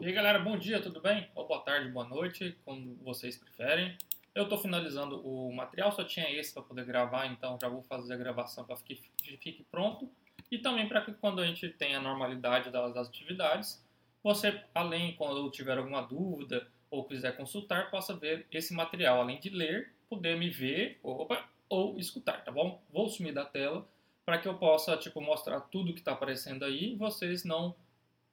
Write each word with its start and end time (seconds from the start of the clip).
E 0.00 0.06
aí 0.06 0.12
galera, 0.12 0.38
bom 0.38 0.56
dia, 0.56 0.80
tudo 0.80 1.00
bem? 1.00 1.28
Ou 1.34 1.44
boa 1.48 1.60
tarde, 1.60 1.88
boa 1.88 2.06
noite, 2.06 2.56
como 2.64 2.94
vocês 3.02 3.36
preferem. 3.36 3.98
Eu 4.32 4.44
estou 4.44 4.56
finalizando 4.56 5.20
o 5.26 5.52
material, 5.52 5.90
só 5.90 6.04
tinha 6.04 6.30
esse 6.30 6.54
para 6.54 6.62
poder 6.62 6.84
gravar, 6.84 7.26
então 7.26 7.58
já 7.60 7.68
vou 7.68 7.82
fazer 7.82 8.14
a 8.14 8.16
gravação 8.16 8.64
para 8.64 8.76
que 8.76 8.94
fique 9.40 9.66
pronto. 9.72 10.08
E 10.52 10.58
também 10.58 10.86
para 10.86 11.00
que 11.00 11.12
quando 11.14 11.40
a 11.40 11.46
gente 11.46 11.68
tenha 11.70 11.98
a 11.98 12.00
normalidade 12.00 12.70
das, 12.70 12.94
das 12.94 13.08
atividades, 13.08 13.84
você, 14.22 14.62
além, 14.72 15.16
quando 15.16 15.50
tiver 15.50 15.76
alguma 15.76 16.02
dúvida 16.02 16.68
ou 16.88 17.02
quiser 17.02 17.36
consultar, 17.36 17.90
possa 17.90 18.14
ver 18.14 18.46
esse 18.52 18.72
material, 18.72 19.20
além 19.20 19.40
de 19.40 19.50
ler, 19.50 19.92
poder 20.08 20.36
me 20.36 20.48
ver 20.48 21.00
opa, 21.02 21.44
ou 21.68 21.98
escutar, 21.98 22.44
tá 22.44 22.52
bom? 22.52 22.80
Vou 22.92 23.08
sumir 23.08 23.34
da 23.34 23.44
tela 23.44 23.84
para 24.24 24.38
que 24.38 24.46
eu 24.46 24.54
possa 24.54 24.96
tipo, 24.96 25.20
mostrar 25.20 25.60
tudo 25.62 25.92
que 25.92 25.98
está 25.98 26.12
aparecendo 26.12 26.64
aí 26.64 26.92
e 26.92 26.96
vocês 26.96 27.44
não 27.44 27.74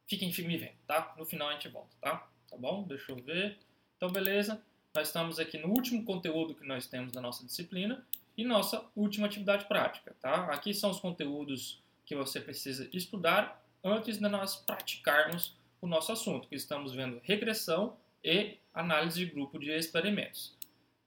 fiquem 0.08 0.34
me 0.46 0.58
vendo, 0.58 0.78
tá? 0.88 1.14
No 1.18 1.26
final 1.26 1.50
a 1.50 1.54
gente 1.54 1.68
volta, 1.70 1.96
tá? 2.02 2.28
Tá 2.50 2.58
bom? 2.58 2.84
Deixa 2.84 3.12
eu 3.12 3.18
ver. 3.18 3.58
Então, 3.98 4.10
beleza. 4.10 4.62
Nós 4.94 5.08
estamos 5.08 5.40
aqui 5.40 5.58
no 5.58 5.68
último 5.70 6.06
conteúdo 6.06 6.56
que 6.56 6.66
nós 6.66 6.88
temos 6.88 7.12
da 7.12 7.20
nossa 7.20 7.46
disciplina 7.46 8.06
e 8.38 8.46
nossa 8.46 8.86
última 8.96 9.28
atividade 9.28 9.66
prática, 9.66 10.16
tá? 10.22 10.46
Aqui 10.46 10.74
são 10.74 10.90
os 10.90 11.00
conteúdos 11.00 11.82
que 12.06 12.16
você 12.16 12.40
precisa 12.40 12.90
estudar 12.94 13.62
antes 13.84 14.18
de 14.18 14.28
nós 14.28 14.56
praticarmos 14.56 15.56
o 15.82 15.88
nosso 15.88 16.12
assunto, 16.12 16.48
que 16.48 16.56
estamos 16.56 16.94
vendo 16.94 17.20
regressão 17.24 17.98
e 18.24 18.58
análise 18.74 19.20
de 19.20 19.26
grupo 19.26 19.60
de 19.60 19.70
experimentos. 19.72 20.56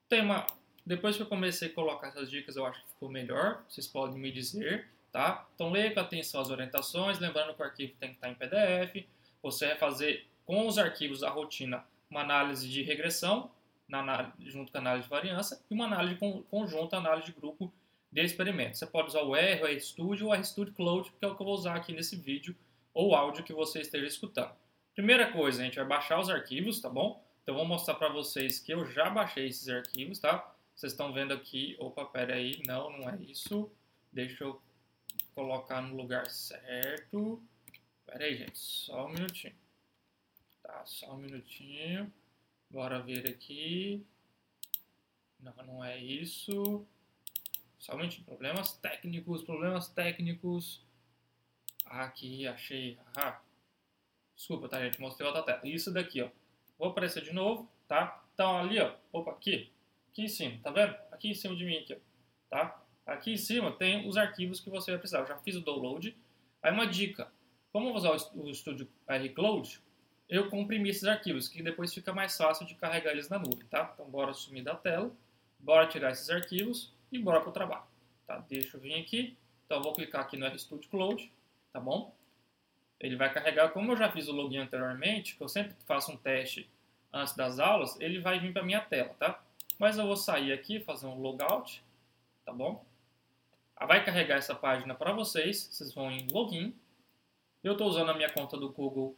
Tem 0.08 0.20
uma, 0.20 0.46
depois 0.84 1.16
que 1.16 1.22
eu 1.22 1.26
comecei 1.26 1.68
a 1.68 1.74
colocar 1.74 2.08
essas 2.08 2.30
dicas, 2.30 2.56
eu 2.56 2.64
acho 2.64 2.82
que 2.82 2.90
ficou 2.90 3.08
melhor, 3.08 3.64
vocês 3.68 3.86
podem 3.86 4.18
me 4.18 4.30
dizer, 4.30 4.88
tá? 5.12 5.46
Então 5.54 5.70
leia 5.70 5.92
com 5.92 6.00
atenção 6.00 6.40
as 6.40 6.50
orientações, 6.50 7.18
lembrando 7.18 7.54
que 7.54 7.62
o 7.62 7.64
arquivo 7.64 7.94
tem 7.98 8.10
que 8.10 8.16
estar 8.16 8.30
em 8.30 8.34
PDF, 8.34 9.06
você 9.42 9.68
vai 9.68 9.76
fazer 9.76 10.26
com 10.44 10.66
os 10.66 10.78
arquivos 10.78 11.20
da 11.20 11.30
rotina 11.30 11.84
uma 12.10 12.20
análise 12.20 12.68
de 12.68 12.82
regressão, 12.82 13.50
na, 13.86 14.32
junto 14.40 14.70
com 14.72 14.78
a 14.78 14.80
análise 14.80 15.04
de 15.04 15.10
variância, 15.10 15.60
e 15.70 15.74
uma 15.74 15.86
análise 15.86 16.18
conjunta, 16.50 16.96
análise 16.96 17.26
de 17.26 17.32
grupo 17.32 17.72
de 18.10 18.22
experimento. 18.22 18.76
Você 18.76 18.86
pode 18.86 19.08
usar 19.08 19.22
o 19.22 19.36
R, 19.36 19.62
o 19.62 19.66
RStudio 19.66 20.26
ou 20.26 20.32
o 20.32 20.34
RStudio 20.34 20.74
Cloud, 20.74 21.10
que 21.10 21.24
é 21.24 21.28
o 21.28 21.34
que 21.34 21.42
eu 21.42 21.46
vou 21.46 21.54
usar 21.54 21.74
aqui 21.74 21.92
nesse 21.92 22.16
vídeo 22.16 22.56
ou 22.94 23.14
áudio 23.14 23.44
que 23.44 23.52
você 23.52 23.80
esteja 23.80 24.06
escutando. 24.06 24.52
Primeira 24.94 25.30
coisa, 25.30 25.62
a 25.62 25.64
gente 25.64 25.76
vai 25.76 25.84
baixar 25.84 26.18
os 26.18 26.28
arquivos, 26.28 26.80
tá 26.80 26.88
bom? 26.88 27.22
Então 27.42 27.54
vou 27.54 27.64
mostrar 27.64 27.94
para 27.94 28.08
vocês 28.08 28.58
que 28.58 28.72
eu 28.72 28.84
já 28.86 29.08
baixei 29.08 29.46
esses 29.46 29.68
arquivos, 29.68 30.18
tá? 30.18 30.54
Vocês 30.74 30.92
estão 30.92 31.12
vendo 31.12 31.32
aqui, 31.32 31.76
opa, 31.78 32.04
pera 32.04 32.34
aí, 32.34 32.60
não, 32.66 32.90
não 32.90 33.08
é 33.08 33.16
isso. 33.22 33.70
Deixa 34.12 34.44
eu 34.44 34.60
colocar 35.38 35.80
no 35.80 35.94
lugar 35.94 36.28
certo. 36.28 37.40
Pera 38.04 38.24
aí, 38.24 38.36
gente, 38.36 38.58
só 38.58 39.06
um 39.06 39.10
minutinho. 39.10 39.54
Tá, 40.60 40.84
só 40.84 41.14
um 41.14 41.18
minutinho. 41.18 42.12
Bora 42.68 43.00
ver 43.00 43.28
aqui. 43.30 44.04
Não, 45.38 45.54
não 45.64 45.84
é 45.84 45.96
isso. 45.96 46.84
Somente 47.78 48.20
problemas 48.22 48.72
técnicos, 48.78 49.44
problemas 49.44 49.86
técnicos. 49.86 50.84
Aqui, 51.86 52.44
achei. 52.48 52.98
Ah, 53.16 53.40
desculpa, 54.34 54.68
tá, 54.68 54.80
gente? 54.80 55.00
Mostrei 55.00 55.24
outra 55.24 55.44
tela. 55.44 55.60
Isso 55.62 55.92
daqui, 55.92 56.20
ó. 56.20 56.28
Vou 56.76 56.88
aparecer 56.88 57.22
de 57.22 57.32
novo, 57.32 57.70
tá? 57.86 58.24
Então, 58.34 58.58
ali, 58.58 58.80
ó. 58.80 58.92
Opa, 59.12 59.30
aqui. 59.30 59.70
Aqui 60.10 60.22
em 60.22 60.28
cima, 60.28 60.58
tá 60.64 60.72
vendo? 60.72 60.96
Aqui 61.12 61.30
em 61.30 61.34
cima 61.34 61.54
de 61.54 61.64
mim, 61.64 61.76
aqui, 61.76 61.94
ó. 61.94 61.98
Tá? 62.50 62.82
Aqui 63.08 63.32
em 63.32 63.36
cima 63.38 63.72
tem 63.72 64.06
os 64.06 64.18
arquivos 64.18 64.60
que 64.60 64.68
você 64.68 64.90
vai 64.90 64.98
precisar. 64.98 65.20
Eu 65.20 65.26
já 65.26 65.38
fiz 65.38 65.56
o 65.56 65.62
download. 65.62 66.14
Aí 66.62 66.70
uma 66.70 66.86
dica. 66.86 67.32
Como 67.72 67.94
usar 67.94 68.10
o 68.10 68.54
Studio 68.54 68.86
R 69.06 69.28
Cloud, 69.30 69.80
eu 70.28 70.50
comprimi 70.50 70.90
esses 70.90 71.04
arquivos, 71.04 71.48
que 71.48 71.62
depois 71.62 71.92
fica 71.92 72.12
mais 72.12 72.36
fácil 72.36 72.66
de 72.66 72.74
carregar 72.74 73.12
eles 73.12 73.30
na 73.30 73.38
nuvem, 73.38 73.66
tá? 73.68 73.90
Então, 73.94 74.04
bora 74.10 74.34
sumir 74.34 74.62
da 74.62 74.74
tela. 74.74 75.10
Bora 75.58 75.86
tirar 75.86 76.10
esses 76.10 76.28
arquivos 76.28 76.92
e 77.10 77.18
bora 77.18 77.40
para 77.40 77.48
o 77.48 77.52
trabalho. 77.52 77.84
Tá? 78.26 78.44
Deixa 78.46 78.76
eu 78.76 78.80
vir 78.80 78.94
aqui. 78.94 79.36
Então, 79.64 79.78
eu 79.78 79.82
vou 79.82 79.94
clicar 79.94 80.20
aqui 80.22 80.36
no 80.36 80.46
RStudio 80.46 80.90
Cloud, 80.90 81.32
tá 81.72 81.80
bom? 81.80 82.14
Ele 83.00 83.16
vai 83.16 83.32
carregar, 83.32 83.70
como 83.70 83.92
eu 83.92 83.96
já 83.96 84.10
fiz 84.10 84.28
o 84.28 84.32
login 84.32 84.58
anteriormente, 84.58 85.34
que 85.34 85.42
eu 85.42 85.48
sempre 85.48 85.74
faço 85.86 86.12
um 86.12 86.16
teste 86.16 86.68
antes 87.10 87.34
das 87.34 87.58
aulas, 87.58 87.98
ele 88.00 88.20
vai 88.20 88.38
vir 88.38 88.52
para 88.52 88.62
minha 88.62 88.80
tela, 88.80 89.14
tá? 89.14 89.42
Mas 89.78 89.96
eu 89.96 90.06
vou 90.06 90.16
sair 90.16 90.52
aqui, 90.52 90.80
fazer 90.80 91.06
um 91.06 91.18
logout, 91.18 91.82
tá 92.44 92.52
bom? 92.52 92.84
Vai 93.86 94.04
carregar 94.04 94.36
essa 94.36 94.54
página 94.54 94.94
para 94.94 95.12
vocês, 95.12 95.68
vocês 95.70 95.94
vão 95.94 96.10
em 96.10 96.26
login. 96.30 96.74
Eu 97.62 97.72
estou 97.72 97.88
usando 97.88 98.10
a 98.10 98.14
minha 98.14 98.30
conta 98.30 98.56
do 98.56 98.70
Google, 98.70 99.16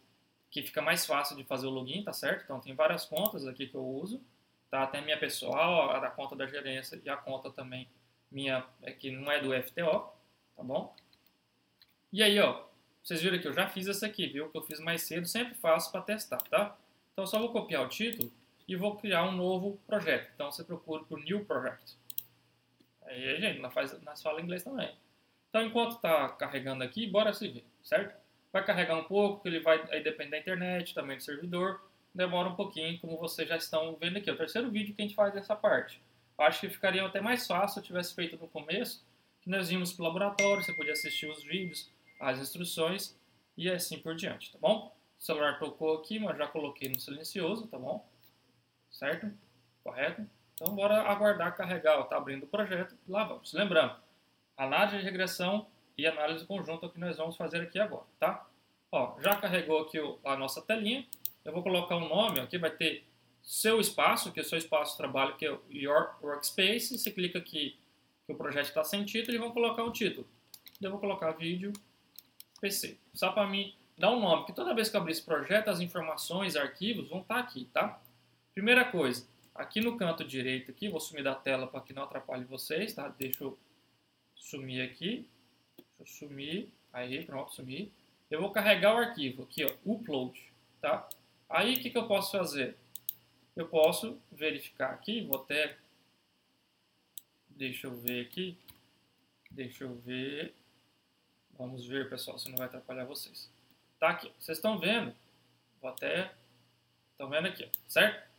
que 0.51 0.63
fica 0.63 0.83
mais 0.83 1.07
fácil 1.07 1.37
de 1.37 1.45
fazer 1.45 1.67
o 1.67 1.71
login, 1.71 2.03
tá 2.03 2.13
certo? 2.13 2.45
Então 2.45 2.61
tem 2.61 2.75
várias 2.75 3.05
contas 3.05 3.47
aqui 3.47 3.67
que 3.67 3.75
eu 3.75 3.85
uso 3.85 4.21
tá? 4.71 4.87
Tem 4.87 5.01
a 5.01 5.05
minha 5.05 5.19
pessoal, 5.19 5.91
a 5.91 5.99
da 5.99 6.09
conta 6.09 6.37
da 6.37 6.47
gerência 6.47 7.01
e 7.05 7.11
a 7.11 7.17
conta 7.17 7.51
também 7.51 7.89
minha, 8.31 8.65
é 8.83 8.93
que 8.93 9.11
não 9.11 9.31
é 9.31 9.41
do 9.41 9.51
FTO, 9.63 10.09
tá 10.57 10.63
bom? 10.63 10.95
E 12.13 12.23
aí, 12.23 12.39
ó, 12.39 12.65
vocês 13.03 13.21
viram 13.21 13.39
que 13.41 13.49
eu 13.49 13.53
já 13.53 13.69
fiz 13.69 13.89
essa 13.89 14.07
aqui, 14.07 14.29
viu? 14.29 14.49
Que 14.49 14.57
eu 14.57 14.63
fiz 14.63 14.79
mais 14.79 15.03
cedo, 15.03 15.27
sempre 15.27 15.55
faço 15.55 15.91
para 15.91 16.03
testar, 16.03 16.39
tá? 16.39 16.77
Então, 17.13 17.27
só 17.27 17.41
vou 17.41 17.53
copiar 17.53 17.85
o 17.85 17.89
título 17.89 18.33
e 18.69 18.77
vou 18.77 18.97
criar 18.97 19.25
um 19.25 19.33
novo 19.33 19.81
projeto. 19.87 20.31
Então, 20.35 20.51
você 20.51 20.63
procura 20.63 21.03
por 21.05 21.19
New 21.19 21.45
Project. 21.45 21.97
Aí, 23.11 23.41
gente, 23.41 23.61
nós, 23.61 23.75
faz, 23.75 23.95
fala 24.23 24.41
inglês 24.41 24.63
também. 24.63 24.95
Então, 25.49 25.63
enquanto 25.63 25.97
está 25.97 26.29
carregando 26.31 26.83
aqui, 26.85 27.07
bora 27.07 27.33
se 27.35 27.49
ver, 27.49 27.65
certo? 27.83 28.19
Vai 28.53 28.65
carregar 28.65 28.97
um 28.97 29.05
pouco, 29.05 29.43
que 29.43 29.49
ele 29.49 29.61
vai 29.61 29.83
aí 29.91 30.03
depende 30.03 30.31
da 30.31 30.39
internet, 30.39 30.95
também 30.95 31.17
do 31.17 31.23
servidor 31.23 31.81
demora 32.15 32.49
um 32.49 32.55
pouquinho, 32.55 32.99
como 32.99 33.17
vocês 33.17 33.49
já 33.49 33.57
estão 33.57 33.97
vendo 33.97 34.19
aqui. 34.19 34.29
É 34.29 34.33
o 34.33 34.37
terceiro 34.37 34.71
vídeo 34.71 34.95
que 34.95 35.03
a 35.03 35.05
gente 35.05 35.15
faz 35.15 35.33
dessa 35.33 35.55
parte. 35.55 36.03
Eu 36.39 36.45
acho 36.45 36.61
que 36.61 36.69
ficaria 36.69 37.05
até 37.05 37.21
mais 37.21 37.47
fácil 37.47 37.75
se 37.75 37.81
eu 37.81 37.85
tivesse 37.85 38.15
feito 38.15 38.37
no 38.37 38.49
começo, 38.49 39.05
que 39.43 39.51
nós 39.51 39.71
íamos 39.71 39.93
para 39.93 40.03
o 40.03 40.07
laboratório, 40.07 40.63
você 40.63 40.73
podia 40.73 40.93
assistir 40.93 41.27
os 41.27 41.43
vídeos, 41.43 41.91
as 42.19 42.39
instruções 42.39 43.19
e 43.57 43.71
assim 43.71 43.99
por 43.99 44.15
diante, 44.15 44.53
tá 44.53 44.59
bom? 44.59 44.95
O 45.19 45.23
celular 45.23 45.59
tocou 45.59 45.97
aqui, 45.99 46.19
mas 46.19 46.37
já 46.37 46.47
coloquei 46.47 46.89
no 46.89 46.99
silencioso, 47.01 47.67
tá 47.69 47.79
bom? 47.79 48.07
Certo? 48.91 49.31
Correto? 49.85 50.27
Então, 50.61 50.75
bora 50.75 51.01
aguardar 51.03 51.57
carregar, 51.57 51.99
ó, 51.99 52.03
tá 52.03 52.19
abrindo 52.19 52.43
o 52.43 52.47
projeto, 52.47 52.95
lá 53.09 53.25
vamos. 53.25 53.51
Lembrando, 53.55 53.97
análise 54.59 54.99
de 54.99 55.03
regressão 55.03 55.67
e 55.97 56.07
análise 56.07 56.45
conjunta 56.45 56.85
o 56.85 56.91
que 56.91 57.01
nós 57.01 57.17
vamos 57.17 57.35
fazer 57.35 57.63
aqui 57.63 57.79
agora, 57.79 58.05
tá? 58.19 58.47
Ó, 58.93 59.19
já 59.23 59.37
carregou 59.37 59.81
aqui 59.81 59.99
a 60.23 60.37
nossa 60.37 60.61
telinha, 60.61 61.07
eu 61.47 61.53
vou 61.53 61.63
colocar 61.63 61.97
um 61.97 62.07
nome, 62.07 62.41
aqui 62.41 62.59
vai 62.59 62.71
ter 62.71 63.07
seu 63.43 63.81
espaço, 63.81 64.33
que 64.33 64.41
é 64.41 64.43
o 64.43 64.47
seu 64.47 64.59
espaço 64.59 64.93
de 64.93 64.99
trabalho, 64.99 65.35
que 65.37 65.47
é 65.47 65.51
o 65.51 65.63
Your 65.71 66.17
Workspace. 66.23 66.99
Você 66.99 67.11
clica 67.11 67.39
aqui 67.39 67.79
que 68.27 68.33
o 68.33 68.37
projeto 68.37 68.67
está 68.67 68.85
sem 68.85 69.03
título 69.07 69.35
e 69.35 69.39
vou 69.39 69.53
colocar 69.53 69.83
um 69.83 69.91
título. 69.91 70.29
Eu 70.79 70.91
vou 70.91 71.01
colocar 71.01 71.33
vídeo 71.33 71.73
PC. 72.61 72.99
Só 73.15 73.33
para 73.33 73.47
mim 73.47 73.75
dar 73.97 74.11
um 74.11 74.21
nome, 74.21 74.45
que 74.45 74.53
toda 74.53 74.75
vez 74.75 74.91
que 74.91 74.97
eu 74.97 75.01
abrir 75.01 75.13
esse 75.13 75.25
projeto, 75.25 75.69
as 75.69 75.81
informações, 75.81 76.55
arquivos 76.55 77.09
vão 77.09 77.21
estar 77.21 77.37
tá 77.37 77.41
aqui, 77.41 77.65
tá? 77.73 77.99
Primeira 78.53 78.85
coisa, 78.85 79.27
aqui 79.61 79.81
no 79.81 79.97
canto 79.97 80.25
direito 80.25 80.71
aqui, 80.71 80.89
vou 80.89 81.01
sumir 81.01 81.23
da 81.23 81.35
tela 81.35 81.67
para 81.67 81.83
que 81.83 81.93
não 81.93 82.03
atrapalhe 82.03 82.45
vocês, 82.45 82.95
tá? 82.95 83.09
Deixa 83.09 83.45
eu 83.45 83.59
sumir 84.35 84.81
aqui. 84.83 85.29
Deixa 85.99 86.25
eu 86.25 86.29
sumir. 86.29 86.73
Aí, 86.93 87.25
pronto, 87.25 87.55
sumir. 87.55 87.93
Eu 88.31 88.41
vou 88.41 88.51
carregar 88.51 88.95
o 88.95 88.99
arquivo 88.99 89.43
aqui, 89.43 89.65
ó, 89.65 89.71
upload, 89.85 90.41
tá? 90.81 91.09
Aí 91.49 91.75
o 91.75 91.81
que, 91.81 91.91
que 91.91 91.99
eu 91.99 92.07
posso 92.07 92.33
fazer? 92.33 92.77
Eu 93.55 93.69
posso 93.69 94.19
verificar 94.33 94.91
aqui, 94.91 95.23
vou 95.23 95.43
até. 95.43 95.77
Deixa 97.49 97.87
eu 97.87 97.95
ver 97.95 98.27
aqui. 98.27 98.57
Deixa 99.51 99.85
eu 99.85 99.95
ver. 99.97 100.55
Vamos 101.59 101.87
ver, 101.87 102.09
pessoal, 102.09 102.39
se 102.39 102.49
não 102.49 102.57
vai 102.57 102.67
atrapalhar 102.67 103.05
vocês. 103.05 103.51
Tá 103.99 104.09
aqui, 104.09 104.33
vocês 104.39 104.57
estão 104.57 104.79
vendo? 104.79 105.15
Vou 105.83 105.91
até. 105.91 106.33
Estão 107.13 107.29
vendo 107.29 107.49
aqui, 107.49 107.69
certo? 107.87 108.30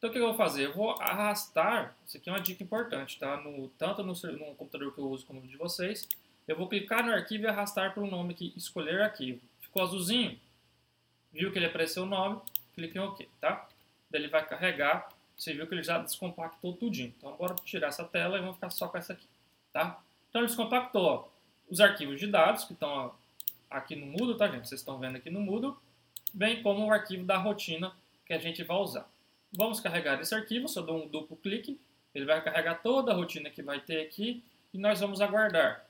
Então 0.00 0.08
o 0.08 0.12
que 0.14 0.18
eu 0.18 0.28
vou 0.28 0.34
fazer? 0.34 0.64
Eu 0.64 0.72
vou 0.72 0.94
arrastar. 0.98 1.94
Isso 2.06 2.16
aqui 2.16 2.30
é 2.30 2.32
uma 2.32 2.40
dica 2.40 2.62
importante, 2.62 3.18
tá? 3.18 3.36
No, 3.36 3.68
tanto 3.76 4.02
no, 4.02 4.14
no 4.14 4.54
computador 4.54 4.94
que 4.94 4.98
eu 4.98 5.06
uso 5.06 5.26
como 5.26 5.42
no 5.42 5.46
de 5.46 5.58
vocês. 5.58 6.08
Eu 6.48 6.56
vou 6.56 6.66
clicar 6.66 7.04
no 7.04 7.12
arquivo 7.12 7.44
e 7.44 7.46
arrastar 7.46 7.92
para 7.92 8.02
o 8.02 8.06
nome 8.06 8.32
aqui, 8.32 8.50
escolher 8.56 9.02
arquivo. 9.02 9.42
Ficou 9.60 9.82
azulzinho? 9.82 10.40
Viu 11.30 11.52
que 11.52 11.58
ele 11.58 11.66
apareceu 11.66 12.04
o 12.04 12.06
nome, 12.06 12.40
clique 12.74 12.96
em 12.96 13.00
OK, 13.02 13.28
tá? 13.42 13.68
Daí 14.10 14.22
ele 14.22 14.30
vai 14.30 14.44
carregar, 14.44 15.10
você 15.36 15.52
viu 15.52 15.66
que 15.66 15.74
ele 15.74 15.82
já 15.82 15.98
descompactou 15.98 16.72
tudinho. 16.72 17.12
Então, 17.18 17.36
bora 17.36 17.54
tirar 17.56 17.88
essa 17.88 18.02
tela 18.02 18.38
e 18.38 18.40
vamos 18.40 18.54
ficar 18.54 18.70
só 18.70 18.88
com 18.88 18.96
essa 18.96 19.12
aqui, 19.12 19.26
tá? 19.70 20.00
Então, 20.30 20.40
ele 20.40 20.48
descompactou 20.48 21.02
ó, 21.04 21.28
os 21.68 21.78
arquivos 21.78 22.18
de 22.18 22.26
dados 22.26 22.64
que 22.64 22.72
estão 22.72 23.14
aqui 23.68 23.94
no 23.94 24.06
Moodle, 24.06 24.38
tá, 24.38 24.48
gente? 24.48 24.66
Vocês 24.66 24.80
estão 24.80 24.98
vendo 24.98 25.16
aqui 25.16 25.28
no 25.28 25.40
Moodle, 25.40 25.76
bem 26.32 26.62
como 26.62 26.86
o 26.86 26.90
arquivo 26.90 27.22
da 27.22 27.36
rotina 27.36 27.92
que 28.24 28.32
a 28.32 28.38
gente 28.38 28.64
vai 28.64 28.78
usar. 28.78 29.06
Vamos 29.52 29.80
carregar 29.80 30.20
esse 30.20 30.34
arquivo, 30.34 30.68
só 30.68 30.80
dou 30.80 31.04
um 31.04 31.08
duplo 31.08 31.36
clique, 31.36 31.80
ele 32.14 32.24
vai 32.24 32.42
carregar 32.42 32.82
toda 32.82 33.12
a 33.12 33.14
rotina 33.14 33.50
que 33.50 33.62
vai 33.62 33.80
ter 33.80 34.00
aqui 34.00 34.44
e 34.72 34.78
nós 34.78 35.00
vamos 35.00 35.20
aguardar. 35.20 35.86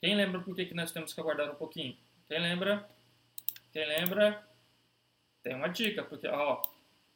Quem 0.00 0.14
lembra 0.14 0.40
por 0.40 0.54
que, 0.54 0.66
que 0.66 0.74
nós 0.74 0.92
temos 0.92 1.12
que 1.12 1.20
aguardar 1.20 1.50
um 1.50 1.54
pouquinho? 1.54 1.96
Quem 2.28 2.38
lembra? 2.38 2.88
Quem 3.72 3.86
lembra? 3.86 4.44
tem 5.42 5.54
uma 5.54 5.68
dica, 5.68 6.02
porque, 6.04 6.28
ó, 6.28 6.62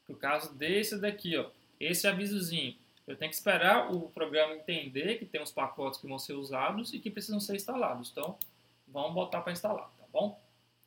no 0.09 0.17
caso 0.17 0.55
desse 0.55 1.01
daqui, 1.01 1.37
ó, 1.37 1.49
esse 1.79 2.07
avisozinho, 2.07 2.77
eu 3.07 3.17
tenho 3.17 3.31
que 3.31 3.37
esperar 3.37 3.93
o 3.93 4.09
programa 4.11 4.55
entender 4.55 5.17
que 5.17 5.25
tem 5.25 5.41
uns 5.41 5.53
pacotes 5.53 6.01
que 6.01 6.09
vão 6.09 6.19
ser 6.19 6.33
usados 6.33 6.93
e 6.93 6.99
que 6.99 7.11
precisam 7.11 7.39
ser 7.39 7.55
instalados. 7.55 8.11
Então, 8.11 8.37
vamos 8.89 9.15
botar 9.15 9.43
para 9.43 9.53
instalar, 9.53 9.89
tá 9.97 10.05
bom? 10.13 10.41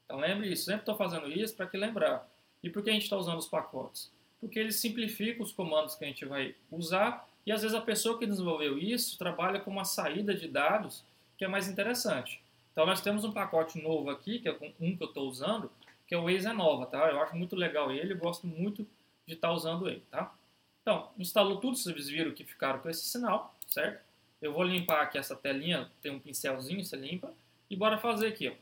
Então, 0.03 0.19
lembre 0.19 0.51
isso. 0.51 0.65
Sempre 0.65 0.81
estou 0.81 0.97
fazendo 0.97 1.31
isso 1.31 1.55
para 1.55 1.67
que 1.67 1.77
lembrar. 1.77 2.27
E 2.61 2.69
por 2.69 2.83
que 2.83 2.89
a 2.89 2.93
gente 2.93 3.03
está 3.03 3.15
usando 3.15 3.37
os 3.37 3.47
pacotes? 3.47 4.11
Porque 4.39 4.59
eles 4.59 4.77
simplificam 4.77 5.43
os 5.43 5.51
comandos 5.51 5.95
que 5.95 6.05
a 6.05 6.07
gente 6.07 6.25
vai 6.25 6.55
usar 6.71 7.27
e, 7.45 7.51
às 7.51 7.61
vezes, 7.61 7.75
a 7.75 7.81
pessoa 7.81 8.17
que 8.17 8.25
desenvolveu 8.25 8.77
isso 8.77 9.17
trabalha 9.17 9.59
com 9.59 9.71
uma 9.71 9.85
saída 9.85 10.33
de 10.33 10.47
dados 10.47 11.03
que 11.37 11.45
é 11.45 11.47
mais 11.47 11.67
interessante. 11.67 12.41
Então, 12.71 12.85
nós 12.85 13.01
temos 13.01 13.23
um 13.23 13.31
pacote 13.31 13.81
novo 13.81 14.09
aqui, 14.09 14.39
que 14.39 14.47
é 14.47 14.57
um 14.79 14.95
que 14.95 15.03
eu 15.03 15.07
estou 15.07 15.27
usando, 15.27 15.71
que 16.07 16.13
é 16.13 16.17
o 16.17 16.23
Waze 16.23 16.51
Nova, 16.53 16.85
tá? 16.85 17.09
Eu 17.09 17.21
acho 17.21 17.35
muito 17.35 17.55
legal 17.55 17.91
ele, 17.91 18.13
gosto 18.13 18.47
muito 18.47 18.85
de 19.25 19.33
estar 19.33 19.49
tá 19.49 19.53
usando 19.53 19.87
ele, 19.87 20.03
tá? 20.11 20.33
Então, 20.81 21.09
instalou 21.17 21.57
tudo, 21.57 21.77
vocês 21.77 22.07
viram 22.07 22.31
que 22.31 22.43
ficaram 22.43 22.79
com 22.79 22.89
esse 22.89 23.05
sinal, 23.05 23.55
certo? 23.67 24.01
Eu 24.41 24.53
vou 24.53 24.63
limpar 24.63 25.01
aqui 25.01 25.17
essa 25.17 25.35
telinha, 25.35 25.89
tem 26.01 26.11
um 26.11 26.19
pincelzinho, 26.19 26.83
você 26.83 26.95
limpa. 26.95 27.31
E 27.69 27.75
bora 27.75 27.97
fazer 27.97 28.27
aqui, 28.27 28.47
ó. 28.47 28.53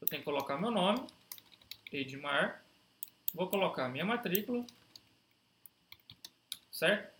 Eu 0.00 0.06
tenho 0.08 0.20
que 0.20 0.24
colocar 0.24 0.56
meu 0.56 0.70
nome, 0.70 1.06
Edmar. 1.92 2.62
Vou 3.34 3.48
colocar 3.48 3.88
minha 3.88 4.04
matrícula, 4.04 4.64
certo? 6.76 7.10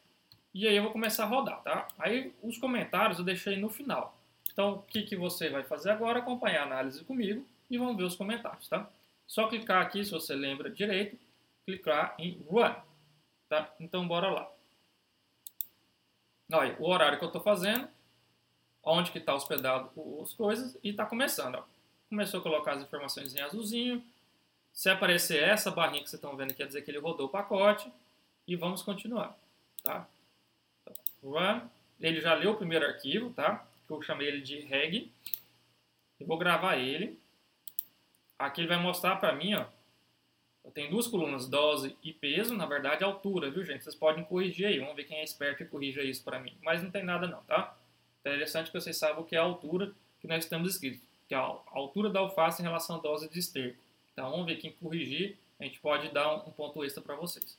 E 0.54 0.68
aí 0.68 0.76
eu 0.76 0.82
vou 0.82 0.92
começar 0.92 1.24
a 1.24 1.26
rodar, 1.26 1.62
tá? 1.62 1.88
Aí 1.98 2.32
os 2.42 2.58
comentários 2.58 3.18
eu 3.18 3.24
deixei 3.24 3.56
no 3.56 3.68
final. 3.68 4.16
Então, 4.52 4.74
o 4.74 4.82
que, 4.82 5.02
que 5.02 5.16
você 5.16 5.50
vai 5.50 5.62
fazer 5.62 5.90
agora? 5.90 6.18
Acompanhar 6.18 6.62
a 6.62 6.66
análise 6.66 7.04
comigo 7.04 7.46
e 7.70 7.76
vamos 7.76 7.96
ver 7.96 8.04
os 8.04 8.16
comentários, 8.16 8.68
tá? 8.68 8.88
Só 9.26 9.48
clicar 9.48 9.82
aqui, 9.82 10.04
se 10.04 10.12
você 10.12 10.34
lembra 10.34 10.70
direito, 10.70 11.18
clicar 11.64 12.14
em 12.18 12.40
Run. 12.48 12.74
Tá? 13.48 13.70
Então, 13.80 14.06
bora 14.06 14.30
lá. 14.30 14.50
Olha, 16.52 16.76
o 16.78 16.88
horário 16.88 17.18
que 17.18 17.24
eu 17.24 17.28
estou 17.28 17.42
fazendo, 17.42 17.88
onde 18.82 19.10
que 19.10 19.18
está 19.18 19.34
hospedado 19.34 19.90
as 20.22 20.32
coisas, 20.32 20.76
e 20.82 20.90
está 20.90 21.04
começando. 21.04 21.56
Ó. 21.56 21.64
Começou 22.08 22.40
a 22.40 22.42
colocar 22.42 22.72
as 22.72 22.82
informações 22.82 23.34
em 23.34 23.40
azulzinho. 23.40 24.02
Se 24.72 24.88
aparecer 24.88 25.42
essa 25.42 25.70
barrinha 25.70 26.02
que 26.02 26.08
vocês 26.08 26.22
estão 26.22 26.36
vendo, 26.36 26.54
quer 26.54 26.66
dizer 26.66 26.82
que 26.82 26.90
ele 26.90 26.98
rodou 26.98 27.26
o 27.26 27.30
pacote. 27.30 27.90
E 28.46 28.54
vamos 28.54 28.82
continuar. 28.82 29.36
Tá? 29.86 30.08
Então, 30.82 31.30
run. 31.30 31.60
Ele 32.00 32.20
já 32.20 32.34
leu 32.34 32.50
o 32.50 32.56
primeiro 32.56 32.84
arquivo, 32.84 33.30
tá? 33.30 33.64
Que 33.86 33.92
eu 33.92 34.02
chamei 34.02 34.26
ele 34.26 34.40
de 34.40 34.58
reg. 34.60 35.10
Eu 36.18 36.26
vou 36.26 36.36
gravar 36.36 36.76
ele. 36.76 37.18
Aqui 38.38 38.60
ele 38.60 38.68
vai 38.68 38.78
mostrar 38.78 39.16
para 39.16 39.32
mim, 39.32 39.54
ó, 39.54 39.64
eu 40.62 40.70
tenho 40.72 40.90
duas 40.90 41.06
colunas, 41.06 41.48
dose 41.48 41.96
e 42.02 42.12
peso, 42.12 42.54
na 42.54 42.66
verdade 42.66 43.04
altura, 43.04 43.50
viu 43.50 43.64
gente? 43.64 43.84
Vocês 43.84 43.94
podem 43.94 44.24
corrigir 44.24 44.66
aí, 44.66 44.78
vamos 44.78 44.96
ver 44.96 45.04
quem 45.04 45.18
é 45.18 45.24
esperto 45.24 45.62
e 45.62 45.66
corrija 45.66 46.02
isso 46.02 46.22
para 46.24 46.40
mim. 46.40 46.54
Mas 46.60 46.82
não 46.82 46.90
tem 46.90 47.04
nada 47.04 47.28
não, 47.28 47.40
tá? 47.44 47.74
Interessante 48.20 48.70
que 48.70 48.78
vocês 48.78 48.96
saibam 48.96 49.22
o 49.22 49.24
que 49.24 49.36
é 49.36 49.38
a 49.38 49.42
altura 49.42 49.94
que 50.20 50.26
nós 50.26 50.44
estamos 50.44 50.74
escrito, 50.74 51.00
que 51.28 51.34
é 51.34 51.38
a 51.38 51.56
altura 51.68 52.10
da 52.10 52.18
alface 52.20 52.60
em 52.60 52.64
relação 52.64 52.96
à 52.96 52.98
dose 52.98 53.30
de 53.30 53.38
esterco. 53.38 53.78
Então 54.12 54.30
vamos 54.30 54.44
ver 54.44 54.56
quem 54.56 54.72
corrigir, 54.72 55.38
a 55.58 55.64
gente 55.64 55.78
pode 55.78 56.08
dar 56.08 56.34
um 56.34 56.50
ponto 56.50 56.84
extra 56.84 57.02
para 57.02 57.14
vocês. 57.14 57.56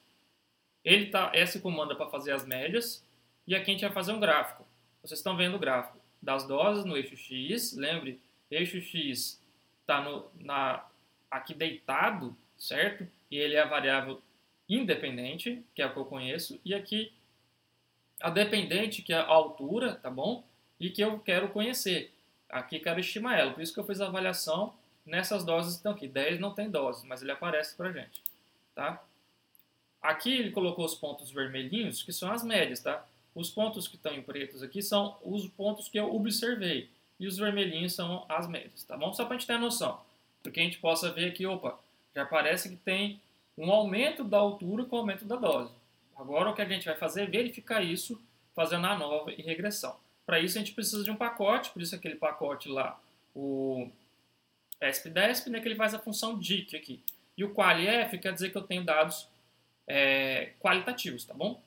Ele 0.88 1.08
tá, 1.08 1.32
esse 1.34 1.60
comando 1.60 1.92
é 1.92 1.96
para 1.96 2.10
fazer 2.10 2.32
as 2.32 2.46
médias, 2.46 3.06
e 3.46 3.54
aqui 3.54 3.72
a 3.72 3.74
gente 3.74 3.82
vai 3.82 3.92
fazer 3.92 4.14
um 4.14 4.22
gráfico. 4.22 4.66
Vocês 5.04 5.20
estão 5.20 5.36
vendo 5.36 5.56
o 5.56 5.60
gráfico 5.60 6.00
das 6.22 6.48
doses 6.48 6.86
no 6.86 6.96
eixo 6.96 7.18
X, 7.18 7.76
lembre, 7.76 8.22
eixo 8.50 8.80
X 8.80 9.38
está 9.82 10.90
aqui 11.30 11.54
deitado, 11.54 12.34
certo? 12.58 13.06
E 13.30 13.36
ele 13.38 13.56
é 13.56 13.60
a 13.60 13.66
variável 13.66 14.22
independente, 14.70 15.62
que 15.76 15.82
é 15.82 15.88
o 15.88 15.92
que 15.92 16.00
eu 16.00 16.06
conheço, 16.06 16.58
e 16.64 16.74
aqui 16.74 17.12
a 18.22 18.30
dependente, 18.30 19.02
que 19.02 19.12
é 19.12 19.18
a 19.18 19.28
altura, 19.28 19.96
tá 19.96 20.10
bom? 20.10 20.42
E 20.80 20.90
que 20.90 21.02
eu 21.02 21.20
quero 21.20 21.50
conhecer. 21.50 22.14
Aqui 22.48 22.80
quero 22.80 23.02
estimar 23.02 23.38
ela, 23.38 23.52
por 23.52 23.62
isso 23.62 23.74
que 23.74 23.80
eu 23.82 23.86
fiz 23.86 24.00
a 24.00 24.08
avaliação 24.08 24.74
nessas 25.06 25.44
doses 25.44 25.74
que 25.74 25.80
estão 25.80 25.92
aqui. 25.92 26.08
10 26.08 26.40
não 26.40 26.54
tem 26.54 26.72
doses, 26.72 27.04
mas 27.04 27.22
ele 27.22 27.32
aparece 27.34 27.76
pra 27.76 27.92
gente, 27.92 28.24
tá? 28.74 29.04
Aqui 30.02 30.32
ele 30.32 30.52
colocou 30.52 30.86
os 30.86 30.96
pontos 30.96 31.32
vermelhinhos, 31.32 32.04
que 32.04 32.14
são 32.14 32.32
as 32.32 32.44
médias, 32.44 32.82
tá? 32.82 33.06
Os 33.36 33.50
pontos 33.50 33.88
que 33.88 33.96
estão 33.96 34.14
em 34.14 34.22
pretos 34.22 34.64
aqui 34.64 34.82
são 34.82 35.18
os 35.24 35.48
pontos 35.48 35.88
que 35.88 36.00
eu 36.00 36.14
observei. 36.16 36.90
E 37.20 37.28
os 37.28 37.38
vermelhinhos 37.38 37.94
são 37.94 38.26
as 38.30 38.48
médias, 38.48 38.84
tá 38.84 38.96
bom? 38.96 39.14
Só 39.14 39.26
para 39.26 39.36
a 39.36 39.38
gente 39.38 39.48
ter 39.48 39.54
a 39.54 39.60
noção. 39.60 40.00
Porque 40.44 40.60
a 40.60 40.64
gente 40.64 40.78
possa 40.78 41.12
ver 41.12 41.30
aqui, 41.30 41.46
opa, 41.46 41.78
já 42.16 42.26
parece 42.26 42.70
que 42.70 42.76
tem 42.76 43.20
um 43.58 43.72
aumento 43.72 44.24
da 44.24 44.38
altura 44.38 44.86
com 44.86 44.96
o 44.96 45.00
aumento 45.00 45.26
da 45.26 45.36
dose. 45.36 45.72
Agora 46.16 46.50
o 46.50 46.54
que 46.54 46.62
a 46.62 46.66
gente 46.66 46.86
vai 46.86 46.96
fazer 46.96 47.24
é 47.24 47.26
verificar 47.26 47.84
isso 47.84 48.22
fazendo 48.56 48.88
a 48.88 48.98
nova 48.98 49.32
e 49.32 49.42
regressão. 49.42 49.96
Para 50.26 50.40
isso 50.40 50.58
a 50.58 50.62
gente 50.62 50.74
precisa 50.74 51.04
de 51.04 51.12
um 51.12 51.16
pacote, 51.16 51.70
por 51.70 51.82
isso 51.82 51.96
aquele 51.96 52.16
pacote 52.16 52.70
lá, 52.70 53.00
o 53.36 53.90
ESP-DESP, 54.82 55.50
né, 55.50 55.60
que 55.60 55.68
ele 55.68 55.76
faz 55.76 55.94
a 55.94 56.00
função 56.00 56.38
DIC 56.38 56.76
aqui. 56.76 57.02
E 57.38 57.44
o 57.44 57.54
qualif 57.54 58.18
quer 58.18 58.34
dizer 58.34 58.52
que 58.52 58.58
eu 58.58 58.64
tenho 58.64 58.84
dados 58.84 59.28
é, 59.88 60.52
qualitativos, 60.60 61.26
tá 61.26 61.34
bom? 61.34 61.62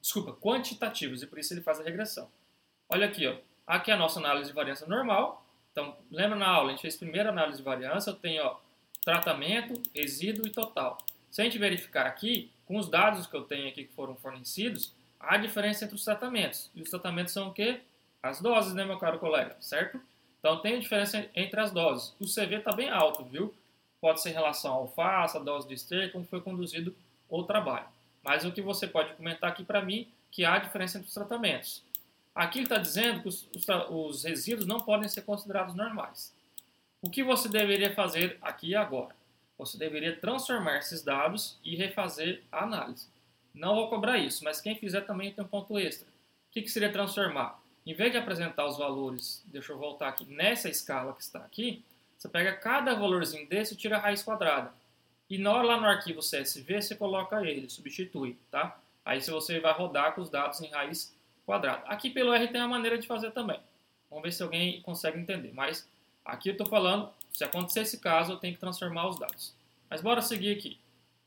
Desculpa, 0.00 0.32
quantitativos, 0.32 1.22
e 1.22 1.26
por 1.26 1.38
isso 1.38 1.52
ele 1.52 1.60
faz 1.60 1.80
a 1.80 1.82
regressão. 1.82 2.30
Olha 2.88 3.06
aqui, 3.06 3.26
ó. 3.26 3.36
aqui 3.66 3.90
é 3.90 3.94
a 3.94 3.96
nossa 3.96 4.18
análise 4.18 4.48
de 4.48 4.54
variância 4.54 4.86
normal. 4.86 5.44
Então, 5.72 5.96
lembra 6.10 6.36
na 6.36 6.48
aula, 6.48 6.68
a 6.68 6.70
gente 6.72 6.82
fez 6.82 6.96
primeira 6.96 7.28
análise 7.28 7.58
de 7.58 7.64
variância, 7.64 8.10
eu 8.10 8.14
tenho 8.14 8.42
ó, 8.44 8.58
tratamento, 9.04 9.80
resíduo 9.94 10.46
e 10.46 10.50
total. 10.50 10.98
Se 11.30 11.40
a 11.40 11.44
gente 11.44 11.58
verificar 11.58 12.06
aqui, 12.06 12.50
com 12.66 12.76
os 12.76 12.88
dados 12.88 13.26
que 13.26 13.36
eu 13.36 13.42
tenho 13.42 13.68
aqui 13.68 13.84
que 13.84 13.94
foram 13.94 14.14
fornecidos, 14.16 14.94
há 15.18 15.36
diferença 15.36 15.84
entre 15.84 15.96
os 15.96 16.04
tratamentos. 16.04 16.70
E 16.74 16.82
os 16.82 16.90
tratamentos 16.90 17.32
são 17.32 17.48
o 17.48 17.52
quê? 17.52 17.80
As 18.22 18.40
doses, 18.40 18.74
né, 18.74 18.84
meu 18.84 18.98
caro 18.98 19.18
colega, 19.18 19.56
certo? 19.60 20.00
Então 20.38 20.60
tem 20.60 20.80
diferença 20.80 21.28
entre 21.34 21.60
as 21.60 21.70
doses. 21.70 22.14
O 22.18 22.24
CV 22.24 22.56
está 22.56 22.72
bem 22.72 22.88
alto, 22.88 23.24
viu? 23.24 23.54
Pode 24.00 24.22
ser 24.22 24.30
em 24.30 24.34
relação 24.34 24.72
ao 24.72 24.80
alface, 24.82 25.36
a 25.36 25.40
dose 25.40 25.68
de 25.68 25.74
esterco, 25.74 26.14
como 26.14 26.24
foi 26.24 26.40
conduzido 26.40 26.94
o 27.30 27.44
trabalho. 27.44 27.86
Mas 28.22 28.44
o 28.44 28.52
que 28.52 28.60
você 28.60 28.86
pode 28.86 29.14
comentar 29.14 29.50
aqui 29.50 29.64
para 29.64 29.82
mim, 29.82 30.08
que 30.30 30.44
há 30.44 30.58
diferença 30.58 30.98
entre 30.98 31.08
os 31.08 31.14
tratamentos. 31.14 31.82
Aqui 32.34 32.58
ele 32.58 32.66
está 32.66 32.78
dizendo 32.78 33.22
que 33.22 33.28
os, 33.28 33.48
os, 33.54 33.66
os 33.88 34.24
resíduos 34.24 34.66
não 34.66 34.80
podem 34.80 35.08
ser 35.08 35.22
considerados 35.22 35.74
normais. 35.74 36.32
O 37.02 37.08
que 37.08 37.22
você 37.22 37.48
deveria 37.48 37.94
fazer 37.94 38.38
aqui 38.42 38.68
e 38.68 38.74
agora? 38.76 39.14
Você 39.58 39.76
deveria 39.76 40.16
transformar 40.16 40.78
esses 40.78 41.02
dados 41.02 41.58
e 41.64 41.76
refazer 41.76 42.42
a 42.52 42.64
análise. 42.64 43.08
Não 43.54 43.74
vou 43.74 43.88
cobrar 43.88 44.18
isso, 44.18 44.44
mas 44.44 44.60
quem 44.60 44.74
fizer 44.74 45.02
também 45.02 45.32
tem 45.32 45.44
um 45.44 45.48
ponto 45.48 45.78
extra. 45.78 46.06
O 46.06 46.52
que, 46.52 46.62
que 46.62 46.70
seria 46.70 46.92
transformar? 46.92 47.60
Em 47.86 47.94
vez 47.94 48.12
de 48.12 48.18
apresentar 48.18 48.66
os 48.66 48.78
valores, 48.78 49.42
deixa 49.46 49.72
eu 49.72 49.78
voltar 49.78 50.08
aqui, 50.08 50.24
nessa 50.26 50.68
escala 50.68 51.12
que 51.14 51.22
está 51.22 51.40
aqui, 51.40 51.82
você 52.16 52.28
pega 52.28 52.52
cada 52.52 52.94
valorzinho 52.94 53.48
desse 53.48 53.74
e 53.74 53.76
tira 53.76 53.96
a 53.96 54.00
raiz 54.00 54.22
quadrada. 54.22 54.72
E 55.30 55.38
na 55.38 55.52
hora 55.52 55.66
lá 55.68 55.80
no 55.80 55.86
arquivo 55.86 56.20
CSV, 56.20 56.82
você 56.82 56.96
coloca 56.96 57.40
ele, 57.46 57.70
substitui, 57.70 58.36
tá? 58.50 58.76
Aí 59.04 59.22
você 59.22 59.60
vai 59.60 59.72
rodar 59.72 60.14
com 60.14 60.20
os 60.20 60.28
dados 60.28 60.60
em 60.60 60.68
raiz 60.68 61.14
quadrada. 61.46 61.86
Aqui 61.86 62.10
pelo 62.10 62.34
R 62.34 62.48
tem 62.48 62.60
uma 62.60 62.68
maneira 62.68 62.98
de 62.98 63.06
fazer 63.06 63.30
também. 63.30 63.60
Vamos 64.10 64.24
ver 64.24 64.32
se 64.32 64.42
alguém 64.42 64.82
consegue 64.82 65.18
entender. 65.18 65.52
Mas 65.54 65.88
Aqui 66.24 66.48
eu 66.48 66.52
estou 66.52 66.66
falando, 66.66 67.10
se 67.32 67.42
acontecer 67.44 67.80
esse 67.80 67.98
caso, 67.98 68.32
eu 68.32 68.36
tenho 68.36 68.54
que 68.54 68.60
transformar 68.60 69.08
os 69.08 69.18
dados. 69.18 69.52
Mas 69.88 70.00
bora 70.00 70.22
seguir 70.22 70.56
aqui. 70.56 70.78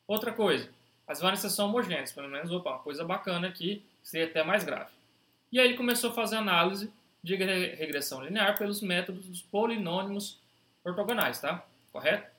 Outra 0.07 0.31
coisa, 0.31 0.69
as 1.07 1.19
variâncias 1.19 1.53
são 1.53 1.67
homogêneas, 1.67 2.12
pelo 2.12 2.29
menos, 2.29 2.51
opa, 2.51 2.72
uma 2.72 2.79
coisa 2.79 3.03
bacana 3.03 3.48
aqui, 3.48 3.83
seria 4.01 4.27
até 4.27 4.43
mais 4.43 4.63
grave. 4.63 4.91
E 5.51 5.60
aí 5.60 5.67
ele 5.67 5.77
começou 5.77 6.12
a 6.12 6.13
fazer 6.13 6.38
análise 6.38 6.91
de 7.22 7.36
regressão 7.36 8.24
linear 8.24 8.57
pelos 8.57 8.81
métodos 8.81 9.25
dos 9.25 9.41
polinômicos 9.41 10.38
ortogonais, 10.83 11.39
tá? 11.39 11.65
Correto? 11.91 12.33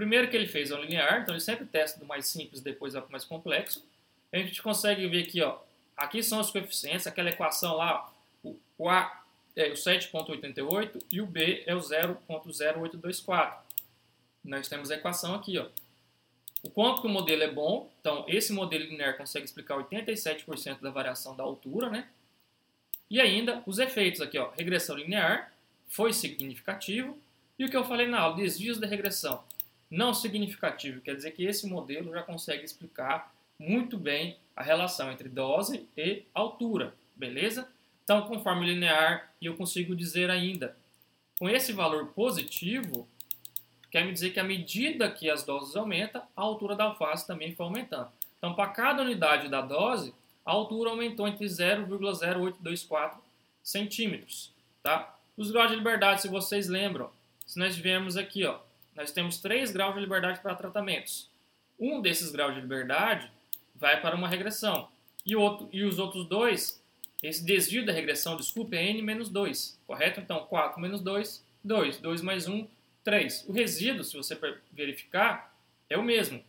O 0.00 0.02
primeiro 0.02 0.30
que 0.30 0.34
ele 0.34 0.46
fez 0.46 0.70
é 0.70 0.74
o 0.74 0.80
linear, 0.80 1.20
então 1.20 1.34
ele 1.34 1.42
sempre 1.42 1.66
testa 1.66 2.00
do 2.00 2.06
mais 2.06 2.26
simples, 2.26 2.62
depois 2.62 2.94
vai 2.94 3.02
para 3.02 3.08
o 3.10 3.12
mais 3.12 3.22
complexo. 3.22 3.84
A 4.32 4.38
gente 4.38 4.62
consegue 4.62 5.06
ver 5.06 5.24
aqui, 5.24 5.42
ó, 5.42 5.58
aqui 5.94 6.22
são 6.22 6.40
os 6.40 6.50
coeficientes, 6.50 7.06
aquela 7.06 7.28
equação 7.28 7.76
lá, 7.76 8.10
o 8.78 8.88
A 8.88 9.22
é 9.54 9.68
o 9.68 9.74
7.88 9.74 11.04
e 11.12 11.20
o 11.20 11.26
B 11.26 11.64
é 11.66 11.74
o 11.74 11.80
0.0824. 11.80 13.58
Nós 14.42 14.68
temos 14.68 14.90
a 14.90 14.94
equação 14.94 15.34
aqui, 15.34 15.58
ó. 15.58 15.66
O 16.62 16.70
quanto 16.70 17.02
que 17.02 17.06
o 17.06 17.10
modelo 17.10 17.42
é 17.42 17.50
bom, 17.50 17.92
então 18.00 18.24
esse 18.26 18.54
modelo 18.54 18.84
linear 18.84 19.18
consegue 19.18 19.44
explicar 19.44 19.76
87% 19.76 20.80
da 20.80 20.90
variação 20.90 21.36
da 21.36 21.44
altura, 21.44 21.90
né? 21.90 22.08
E 23.10 23.20
ainda 23.20 23.62
os 23.66 23.78
efeitos 23.78 24.22
aqui, 24.22 24.38
ó, 24.38 24.48
regressão 24.56 24.96
linear 24.96 25.52
foi 25.90 26.14
significativo 26.14 27.18
e 27.58 27.66
o 27.66 27.68
que 27.68 27.76
eu 27.76 27.84
falei 27.84 28.06
na 28.06 28.20
aula, 28.20 28.36
desvios 28.36 28.78
da 28.78 28.86
regressão 28.86 29.44
não 29.90 30.14
significativo, 30.14 31.00
quer 31.00 31.16
dizer 31.16 31.32
que 31.32 31.44
esse 31.44 31.66
modelo 31.66 32.12
já 32.12 32.22
consegue 32.22 32.64
explicar 32.64 33.34
muito 33.58 33.98
bem 33.98 34.36
a 34.54 34.62
relação 34.62 35.10
entre 35.10 35.28
dose 35.28 35.88
e 35.96 36.22
altura, 36.32 36.94
beleza? 37.16 37.68
Então, 38.04 38.22
conforme 38.22 38.66
linear, 38.66 39.32
eu 39.40 39.56
consigo 39.56 39.94
dizer 39.94 40.30
ainda, 40.30 40.76
com 41.38 41.48
esse 41.48 41.72
valor 41.72 42.08
positivo, 42.08 43.08
quer 43.90 44.04
me 44.04 44.12
dizer 44.12 44.30
que 44.30 44.40
à 44.40 44.44
medida 44.44 45.10
que 45.10 45.28
as 45.28 45.42
doses 45.42 45.74
aumentam, 45.76 46.22
a 46.36 46.42
altura 46.42 46.76
da 46.76 46.84
alface 46.84 47.26
também 47.26 47.54
foi 47.54 47.66
aumentando. 47.66 48.10
Então, 48.38 48.54
para 48.54 48.70
cada 48.70 49.02
unidade 49.02 49.48
da 49.48 49.60
dose, 49.60 50.14
a 50.44 50.52
altura 50.52 50.90
aumentou 50.90 51.28
entre 51.28 51.46
0,0824 51.46 53.18
centímetros. 53.62 54.52
Tá? 54.82 55.16
Os 55.36 55.50
graus 55.50 55.70
de 55.70 55.76
liberdade, 55.76 56.22
se 56.22 56.28
vocês 56.28 56.68
lembram, 56.68 57.10
se 57.46 57.58
nós 57.58 57.74
tivermos 57.74 58.16
aqui, 58.16 58.44
ó, 58.44 58.58
nós 59.00 59.12
temos 59.12 59.38
três 59.38 59.70
graus 59.70 59.94
de 59.94 60.00
liberdade 60.00 60.40
para 60.40 60.54
tratamentos. 60.54 61.26
Um 61.78 62.02
desses 62.02 62.30
graus 62.30 62.54
de 62.54 62.60
liberdade 62.60 63.32
vai 63.74 63.98
para 63.98 64.14
uma 64.14 64.28
regressão. 64.28 64.90
E, 65.24 65.34
outro, 65.34 65.70
e 65.72 65.84
os 65.84 65.98
outros 65.98 66.26
dois, 66.26 66.84
esse 67.22 67.42
desvio 67.42 67.86
da 67.86 67.94
regressão, 67.94 68.36
desculpe, 68.36 68.76
é 68.76 68.84
n 68.90 69.00
menos 69.00 69.30
2, 69.30 69.80
correto? 69.86 70.20
Então, 70.20 70.44
4 70.44 70.78
menos 70.78 71.00
2, 71.00 71.42
2. 71.64 71.96
2 71.96 72.20
mais 72.20 72.46
1, 72.46 72.68
3. 73.02 73.46
O 73.48 73.52
resíduo, 73.52 74.04
se 74.04 74.18
você 74.18 74.38
verificar, 74.70 75.50
é 75.88 75.96
o 75.96 76.02
mesmo, 76.02 76.44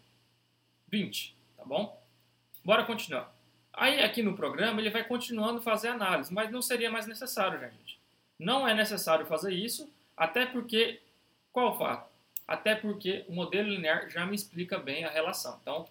20, 0.89 1.33
tá 1.55 1.63
bom? 1.63 1.97
Bora 2.65 2.83
continuar. 2.83 3.33
Aí, 3.71 4.01
aqui 4.01 4.21
no 4.21 4.35
programa, 4.35 4.81
ele 4.81 4.89
vai 4.89 5.05
continuando 5.05 5.61
fazer 5.61 5.87
análise, 5.87 6.33
mas 6.33 6.51
não 6.51 6.61
seria 6.61 6.91
mais 6.91 7.07
necessário, 7.07 7.57
gente. 7.61 7.97
Não 8.37 8.67
é 8.67 8.73
necessário 8.73 9.25
fazer 9.25 9.53
isso, 9.53 9.89
até 10.17 10.45
porque, 10.45 10.99
qual 11.53 11.73
o 11.73 11.77
fato? 11.77 12.10
Até 12.47 12.75
porque 12.75 13.25
o 13.27 13.33
modelo 13.33 13.69
linear 13.69 14.09
já 14.09 14.25
me 14.25 14.35
explica 14.35 14.77
bem 14.77 15.05
a 15.05 15.09
relação. 15.09 15.57
Então, 15.61 15.87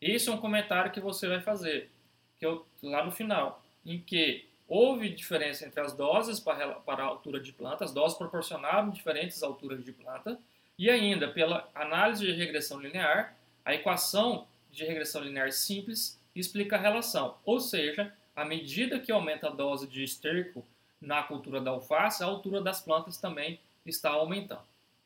esse 0.00 0.28
é 0.28 0.32
um 0.32 0.38
comentário 0.38 0.90
que 0.90 1.00
você 1.00 1.28
vai 1.28 1.40
fazer, 1.40 1.90
que 2.38 2.46
eu, 2.46 2.66
lá 2.82 3.04
no 3.04 3.12
final, 3.12 3.62
em 3.84 3.98
que 3.98 4.46
houve 4.66 5.08
diferença 5.08 5.66
entre 5.66 5.80
as 5.80 5.92
doses 5.92 6.40
para, 6.40 6.74
para 6.74 7.02
a 7.02 7.06
altura 7.06 7.40
de 7.40 7.52
planta, 7.52 7.84
as 7.84 7.92
doses 7.92 8.16
proporcionavam 8.16 8.90
diferentes 8.90 9.42
alturas 9.42 9.84
de 9.84 9.92
planta, 9.92 10.38
e 10.78 10.88
ainda 10.88 11.28
pela 11.28 11.68
análise 11.74 12.24
de 12.24 12.32
regressão 12.32 12.80
linear, 12.80 13.36
a 13.64 13.74
equação 13.74 14.46
de 14.70 14.84
regressão 14.84 15.22
linear 15.22 15.52
simples 15.52 16.18
explica 16.34 16.76
a 16.76 16.80
relação. 16.80 17.36
Ou 17.44 17.60
seja, 17.60 18.14
à 18.34 18.44
medida 18.44 18.98
que 18.98 19.12
aumenta 19.12 19.48
a 19.48 19.50
dose 19.50 19.86
de 19.86 20.02
esterco 20.02 20.64
na 21.00 21.22
cultura 21.22 21.60
da 21.60 21.70
alface, 21.70 22.22
a 22.22 22.26
altura 22.26 22.60
das 22.60 22.80
plantas 22.80 23.18
também 23.18 23.60
está 23.84 24.10
aumentando. 24.10 24.62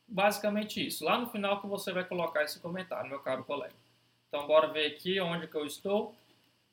Basicamente 0.06 0.86
isso. 0.86 1.04
Lá 1.04 1.18
no 1.18 1.26
final 1.26 1.60
que 1.60 1.66
você 1.66 1.92
vai 1.92 2.04
colocar 2.04 2.42
esse 2.42 2.60
comentário, 2.60 3.08
meu 3.08 3.20
caro 3.20 3.44
colega. 3.44 3.74
Então, 4.28 4.46
bora 4.46 4.68
ver 4.68 4.86
aqui 4.86 5.20
onde 5.20 5.46
que 5.46 5.54
eu 5.54 5.64
estou. 5.64 6.14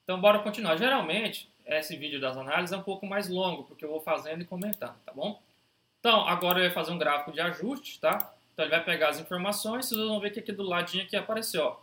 Então, 0.04 0.20
bora 0.20 0.40
continuar. 0.40 0.78
Geralmente, 0.78 1.50
esse 1.66 1.96
vídeo 1.96 2.20
das 2.20 2.36
análises 2.36 2.74
é 2.74 2.78
um 2.78 2.84
pouco 2.84 3.06
mais 3.06 3.30
longo, 3.30 3.64
porque 3.64 3.86
eu 3.86 3.90
vou 3.90 4.02
fazendo 4.02 4.42
e 4.42 4.46
comentando, 4.46 4.96
tá 5.06 5.14
bom? 5.14 5.42
Então, 6.00 6.28
agora 6.28 6.60
eu 6.60 6.66
vou 6.66 6.74
fazer 6.74 6.92
um 6.92 6.98
gráfico 6.98 7.32
de 7.32 7.40
ajuste, 7.40 8.00
tá? 8.00 8.34
Então, 8.54 8.66
ele 8.66 8.72
vai 8.72 8.84
pegar 8.84 9.10
as 9.10 9.20
informações, 9.20 9.88
vocês 9.88 10.02
vão 10.02 10.20
ver 10.20 10.32
que 10.32 10.40
aqui 10.40 10.52
do 10.52 10.64
ladinho 10.64 11.04
aqui 11.04 11.16
apareceu, 11.16 11.64
ó. 11.64 11.78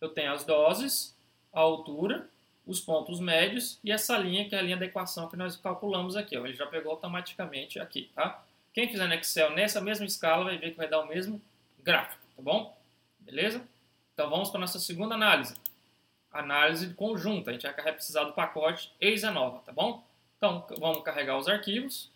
Eu 0.00 0.10
tenho 0.10 0.32
as 0.32 0.44
doses, 0.44 1.16
a 1.52 1.60
altura, 1.60 2.28
os 2.66 2.80
pontos 2.80 3.20
médios 3.20 3.78
e 3.84 3.92
essa 3.92 4.16
linha 4.16 4.48
que 4.48 4.54
é 4.54 4.58
a 4.58 4.62
linha 4.62 4.76
da 4.76 4.86
equação 4.86 5.28
que 5.28 5.36
nós 5.36 5.56
calculamos 5.56 6.16
aqui. 6.16 6.36
Ó. 6.36 6.44
Ele 6.44 6.54
já 6.54 6.66
pegou 6.66 6.92
automaticamente 6.92 7.78
aqui, 7.78 8.10
tá? 8.14 8.42
Quem 8.74 8.88
fizer 8.88 9.06
no 9.06 9.14
Excel 9.14 9.50
nessa 9.50 9.80
mesma 9.80 10.04
escala 10.04 10.44
vai 10.44 10.58
ver 10.58 10.72
que 10.72 10.76
vai 10.76 10.88
dar 10.88 11.00
o 11.00 11.08
mesmo 11.08 11.40
gráfico, 11.82 12.22
tá 12.36 12.42
bom? 12.42 12.76
Beleza? 13.20 13.66
Então 14.12 14.28
vamos 14.28 14.50
para 14.50 14.58
a 14.58 14.60
nossa 14.60 14.78
segunda 14.78 15.14
análise. 15.14 15.54
Análise 16.30 16.92
conjunta. 16.92 17.50
A 17.50 17.54
gente 17.54 17.62
vai 17.62 17.92
precisar 17.92 18.24
do 18.24 18.34
pacote 18.34 18.92
EISA-NOVA, 19.00 19.60
tá 19.60 19.72
bom? 19.72 20.04
Então 20.36 20.66
vamos 20.78 21.02
carregar 21.02 21.38
os 21.38 21.48
arquivos. 21.48 22.10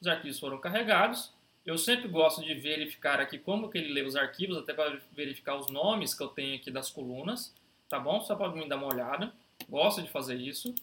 Os 0.00 0.06
arquivos 0.06 0.38
foram 0.40 0.58
carregados. 0.58 1.30
Eu 1.66 1.76
sempre 1.76 2.08
gosto 2.08 2.42
de 2.42 2.54
verificar 2.54 3.20
aqui 3.20 3.38
como 3.38 3.68
que 3.68 3.76
ele 3.76 3.92
lê 3.92 4.02
os 4.02 4.16
arquivos, 4.16 4.56
até 4.56 4.72
para 4.72 4.98
verificar 5.12 5.56
os 5.56 5.68
nomes 5.68 6.14
que 6.14 6.22
eu 6.22 6.28
tenho 6.28 6.54
aqui 6.54 6.70
das 6.70 6.88
colunas 6.88 7.52
tá 7.88 7.98
bom? 7.98 8.20
Só 8.20 8.34
para 8.34 8.50
mim 8.50 8.68
dar 8.68 8.76
uma 8.76 8.92
olhada. 8.92 9.32
Gosto 9.68 10.02
de 10.02 10.10
fazer 10.10 10.36
isso. 10.36 10.74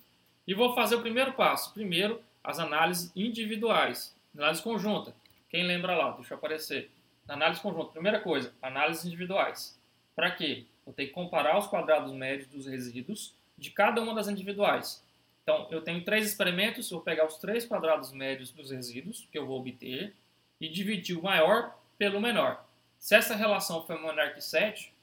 E 0.47 0.53
vou 0.53 0.73
fazer 0.73 0.95
o 0.95 1.01
primeiro 1.01 1.33
passo. 1.33 1.73
Primeiro, 1.73 2.21
as 2.43 2.59
análises 2.59 3.11
individuais. 3.15 4.15
Análise 4.35 4.61
conjunta. 4.61 5.15
Quem 5.49 5.63
lembra 5.63 5.95
lá? 5.95 6.11
Deixa 6.11 6.33
eu 6.33 6.37
aparecer. 6.37 6.91
Análise 7.27 7.61
conjunta. 7.61 7.91
Primeira 7.91 8.19
coisa, 8.19 8.53
análises 8.61 9.05
individuais. 9.05 9.79
Para 10.15 10.31
quê? 10.31 10.65
Eu 10.85 10.93
tenho 10.93 11.09
que 11.09 11.15
comparar 11.15 11.57
os 11.57 11.67
quadrados 11.67 12.11
médios 12.11 12.47
dos 12.47 12.65
resíduos 12.65 13.33
de 13.57 13.69
cada 13.69 14.01
uma 14.01 14.13
das 14.13 14.27
individuais. 14.27 15.03
Então, 15.43 15.67
eu 15.69 15.81
tenho 15.81 16.03
três 16.03 16.25
experimentos, 16.25 16.89
eu 16.89 16.97
vou 16.97 17.05
pegar 17.05 17.25
os 17.25 17.37
três 17.37 17.65
quadrados 17.65 18.11
médios 18.11 18.51
dos 18.51 18.71
resíduos 18.71 19.27
que 19.31 19.37
eu 19.37 19.45
vou 19.45 19.59
obter 19.59 20.15
e 20.59 20.69
dividir 20.69 21.17
o 21.17 21.23
maior 21.23 21.77
pelo 21.97 22.19
menor. 22.19 22.65
Se 22.97 23.15
essa 23.15 23.35
relação 23.35 23.85
for 23.85 23.99
menor 24.01 24.33
que 24.33 24.41
7, 24.41 24.93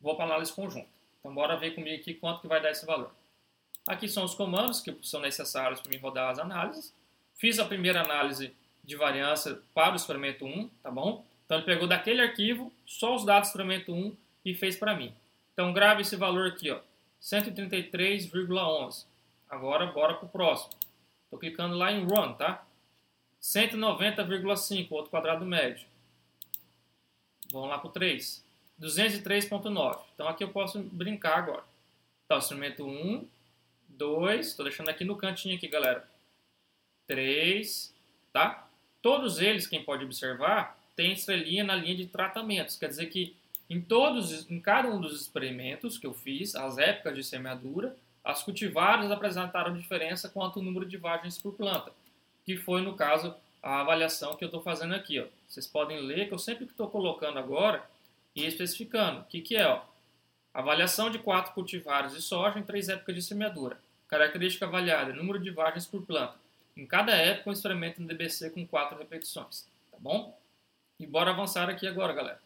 vou 0.00 0.14
para 0.14 0.26
análise 0.26 0.52
conjunta. 0.52 0.88
Então, 1.18 1.34
bora 1.34 1.56
ver 1.56 1.74
comigo 1.74 2.00
aqui 2.00 2.14
quanto 2.14 2.42
que 2.42 2.46
vai 2.46 2.60
dar 2.62 2.70
esse 2.70 2.86
valor. 2.86 3.12
Aqui 3.88 4.08
são 4.08 4.24
os 4.24 4.34
comandos 4.34 4.80
que 4.80 4.96
são 5.02 5.20
necessários 5.20 5.80
para 5.80 5.90
mim 5.90 5.98
rodar 5.98 6.30
as 6.30 6.38
análises. 6.38 6.94
Fiz 7.34 7.58
a 7.58 7.64
primeira 7.64 8.02
análise 8.02 8.54
de 8.86 8.96
variância 8.96 9.58
para 9.74 9.92
o 9.92 9.96
experimento 9.96 10.46
1, 10.46 10.68
tá 10.82 10.90
bom? 10.90 11.24
Então, 11.44 11.58
ele 11.58 11.66
pegou 11.66 11.86
daquele 11.86 12.22
arquivo 12.22 12.72
só 12.86 13.14
os 13.14 13.24
dados 13.24 13.48
do 13.48 13.52
experimento 13.52 13.92
1 13.92 14.16
e 14.44 14.54
fez 14.54 14.76
para 14.76 14.94
mim. 14.94 15.12
Então, 15.52 15.72
grave 15.72 16.02
esse 16.02 16.16
valor 16.16 16.48
aqui, 16.48 16.70
ó, 16.70 16.80
133,11. 17.20 19.04
Agora, 19.48 19.86
bora 19.86 20.14
para 20.14 20.26
o 20.26 20.28
próximo. 20.28 20.72
Estou 21.24 21.38
clicando 21.38 21.76
lá 21.76 21.90
em 21.92 22.04
Run, 22.04 22.34
tá? 22.34 22.64
190,5, 23.40 24.90
outro 24.90 25.10
quadrado 25.10 25.44
médio. 25.44 25.86
Vamos 27.50 27.68
lá 27.68 27.78
para 27.78 27.88
o 27.88 27.92
3. 27.92 28.44
203.9. 28.80 30.00
Então 30.14 30.28
aqui 30.28 30.44
eu 30.44 30.48
posso 30.48 30.80
brincar 30.80 31.38
agora. 31.38 31.64
Então, 32.24 32.38
instrumento 32.38 32.84
1, 32.84 33.26
2, 33.88 34.46
estou 34.46 34.64
deixando 34.64 34.88
aqui 34.88 35.04
no 35.04 35.16
cantinho 35.16 35.56
aqui, 35.56 35.68
galera. 35.68 36.08
3, 37.06 37.94
tá? 38.32 38.65
Todos 39.06 39.38
eles, 39.38 39.68
quem 39.68 39.84
pode 39.84 40.04
observar, 40.04 40.76
tem 40.96 41.12
estrelinha 41.12 41.62
na 41.62 41.76
linha 41.76 41.94
de 41.94 42.06
tratamentos. 42.06 42.76
Quer 42.76 42.88
dizer 42.88 43.06
que 43.06 43.36
em 43.70 43.80
todos, 43.80 44.50
em 44.50 44.58
cada 44.58 44.88
um 44.88 45.00
dos 45.00 45.20
experimentos 45.20 45.96
que 45.96 46.08
eu 46.08 46.12
fiz, 46.12 46.56
as 46.56 46.76
épocas 46.76 47.14
de 47.14 47.22
semeadura, 47.22 47.96
as 48.24 48.42
cultivares 48.42 49.08
apresentaram 49.08 49.72
diferença 49.72 50.28
quanto 50.28 50.58
ao 50.58 50.64
número 50.64 50.84
de 50.84 50.96
vagens 50.96 51.38
por 51.38 51.52
planta, 51.52 51.92
que 52.44 52.56
foi, 52.56 52.82
no 52.82 52.96
caso, 52.96 53.32
a 53.62 53.80
avaliação 53.80 54.34
que 54.34 54.42
eu 54.42 54.46
estou 54.46 54.60
fazendo 54.60 54.96
aqui. 54.96 55.20
Ó. 55.20 55.26
Vocês 55.46 55.68
podem 55.68 56.00
ler 56.00 56.26
que 56.26 56.34
eu 56.34 56.38
sempre 56.40 56.64
estou 56.64 56.90
colocando 56.90 57.38
agora, 57.38 57.88
e 58.34 58.44
especificando. 58.44 59.20
O 59.20 59.24
que, 59.26 59.40
que 59.40 59.56
é? 59.56 59.68
Ó? 59.68 59.82
Avaliação 60.52 61.10
de 61.10 61.20
quatro 61.20 61.52
cultivares 61.52 62.12
de 62.12 62.20
soja 62.20 62.58
em 62.58 62.64
três 62.64 62.88
épocas 62.88 63.14
de 63.14 63.22
semeadura. 63.22 63.78
Característica 64.08 64.66
avaliada, 64.66 65.12
número 65.12 65.38
de 65.38 65.52
vagens 65.52 65.86
por 65.86 66.02
planta. 66.02 66.44
Em 66.76 66.86
cada 66.86 67.14
época, 67.14 67.50
um 67.50 67.52
experimento 67.52 68.00
no 68.00 68.08
DBC 68.08 68.50
com 68.50 68.66
quatro 68.66 68.98
repetições. 68.98 69.68
Tá 69.90 69.96
bom? 69.98 70.36
E 70.98 71.06
bora 71.06 71.30
avançar 71.30 71.70
aqui 71.70 71.86
agora, 71.86 72.12
galera. 72.12 72.40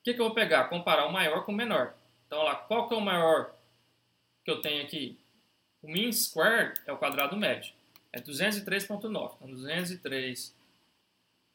O 0.00 0.02
que, 0.02 0.14
que 0.14 0.20
eu 0.20 0.26
vou 0.26 0.34
pegar? 0.34 0.68
Comparar 0.68 1.06
o 1.06 1.12
maior 1.12 1.44
com 1.44 1.52
o 1.52 1.54
menor. 1.54 1.94
Então, 2.26 2.42
lá, 2.42 2.54
qual 2.54 2.88
que 2.88 2.94
é 2.94 2.96
o 2.96 3.02
maior 3.02 3.54
que 4.44 4.50
eu 4.50 4.62
tenho 4.62 4.82
aqui? 4.82 5.18
O 5.82 5.90
mean 5.90 6.12
squared 6.12 6.80
é 6.86 6.92
o 6.92 6.96
quadrado 6.96 7.36
médio. 7.36 7.74
É 8.12 8.20
203.9. 8.20 9.34
Então, 9.36 9.48